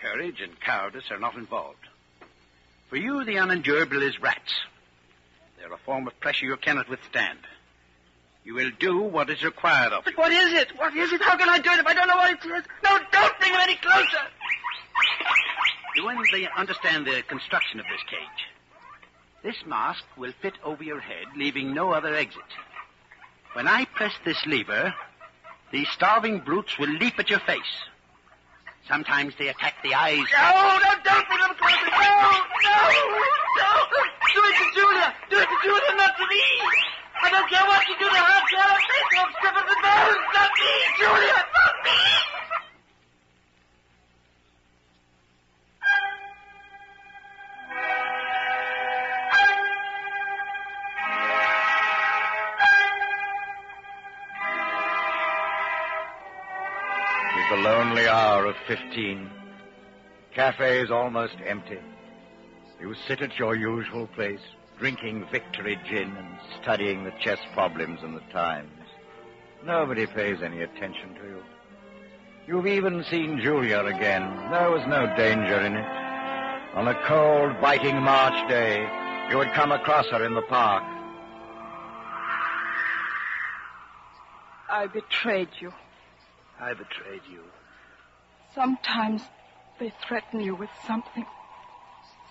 [0.00, 1.88] Courage and cowardice are not involved.
[2.88, 4.54] For you, the unendurable is rats.
[5.58, 7.40] They're a form of pressure you cannot withstand.
[8.44, 10.12] You will do what is required of you.
[10.12, 10.78] But what is it?
[10.78, 11.20] What is it?
[11.20, 12.64] How can I do it if I don't know what it is?
[12.84, 14.22] No, don't bring him any closer.
[15.96, 18.53] Do you understand the construction of this cage.
[19.44, 22.48] This mask will fit over your head, leaving no other exit.
[23.52, 24.94] When I press this lever,
[25.70, 27.60] these starving brutes will leap at your face.
[28.88, 30.16] Sometimes they attack the eyes.
[30.32, 31.90] No, no, don't bring them closer.
[31.92, 32.78] No, no,
[33.60, 33.70] no.
[34.32, 35.14] Do it to Julia.
[35.28, 36.42] Do it to Julia, not to me.
[37.22, 38.40] I don't care what you do to her.
[38.48, 40.24] Face off, strip her the bones.
[40.32, 42.23] Not me, Julia, not me.
[58.66, 59.30] 15.
[60.34, 61.78] Cafe is almost empty.
[62.80, 64.40] You sit at your usual place,
[64.78, 68.70] drinking victory gin and studying the chess problems in the Times.
[69.64, 71.42] Nobody pays any attention to you.
[72.46, 74.50] You've even seen Julia again.
[74.50, 75.86] There was no danger in it.
[76.74, 78.80] On a cold, biting March day,
[79.30, 80.82] you had come across her in the park.
[84.68, 85.72] I betrayed you.
[86.60, 87.42] I betrayed you.
[88.54, 89.22] Sometimes
[89.78, 91.26] they threaten you with something,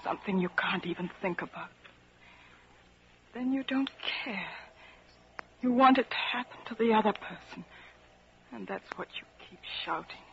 [0.03, 1.69] something you can't even think about.
[3.33, 3.89] Then you don't
[4.23, 4.47] care.
[5.61, 7.65] You want it to happen to the other person.
[8.51, 10.23] And that's what you keep shouting.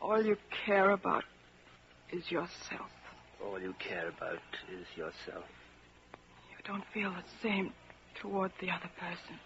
[0.00, 1.24] All you care about
[2.12, 2.90] is yourself.
[3.44, 4.38] All you care about
[4.72, 5.44] is yourself.
[6.50, 7.72] You don't feel the same
[8.20, 9.38] toward the other person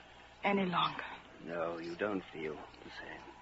[0.45, 1.05] any longer.
[1.47, 3.38] No, you don't feel the same.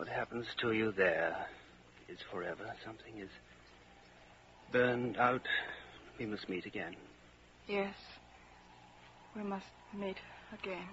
[0.00, 1.36] What happens to you there
[2.08, 2.74] is forever.
[2.86, 3.28] Something is
[4.72, 5.46] burned out.
[6.18, 6.96] We must meet again.
[7.68, 7.94] Yes.
[9.36, 10.16] We must meet
[10.54, 10.88] again.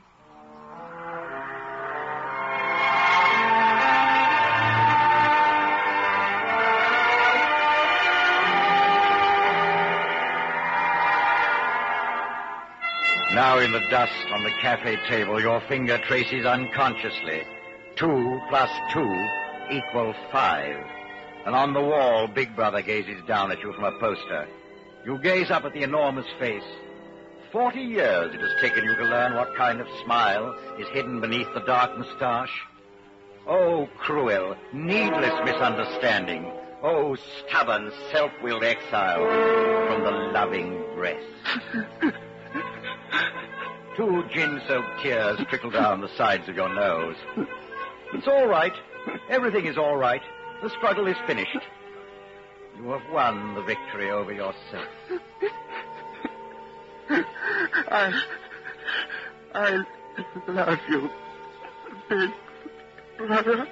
[13.34, 17.44] Now in the dust on the cafe table, your finger traces unconsciously.
[17.98, 19.28] Two plus two
[19.72, 20.86] equal five.
[21.48, 24.48] And on the wall, Big Brother gazes down at you from a poster.
[25.04, 26.62] You gaze up at the enormous face.
[27.52, 31.52] Forty years it has taken you to learn what kind of smile is hidden beneath
[31.56, 32.62] the dark moustache.
[33.48, 36.52] Oh, cruel, needless misunderstanding.
[36.84, 39.26] Oh, stubborn, self-willed exile
[39.88, 41.26] from the loving breast.
[43.96, 47.16] Two gin-soaked tears trickle down the sides of your nose.
[48.14, 48.74] It's all right.
[49.30, 50.22] Everything is all right.
[50.62, 51.58] The struggle is finished.
[52.78, 54.88] You have won the victory over yourself.
[57.90, 58.22] I,
[59.54, 59.84] I
[60.48, 61.10] love you,
[62.10, 62.32] big
[63.18, 63.68] brother.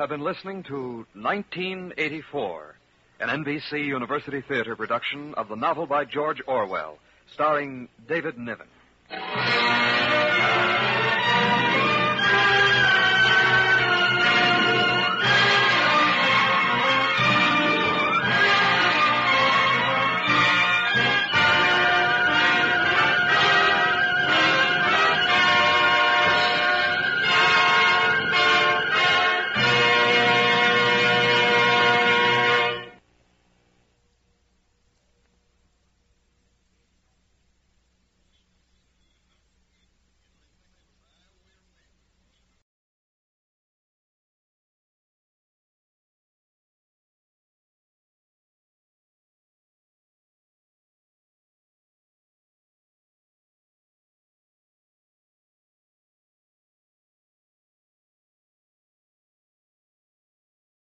[0.00, 2.74] Have been listening to 1984,
[3.20, 6.96] an NBC University Theater production of the novel by George Orwell,
[7.34, 8.66] starring David Niven.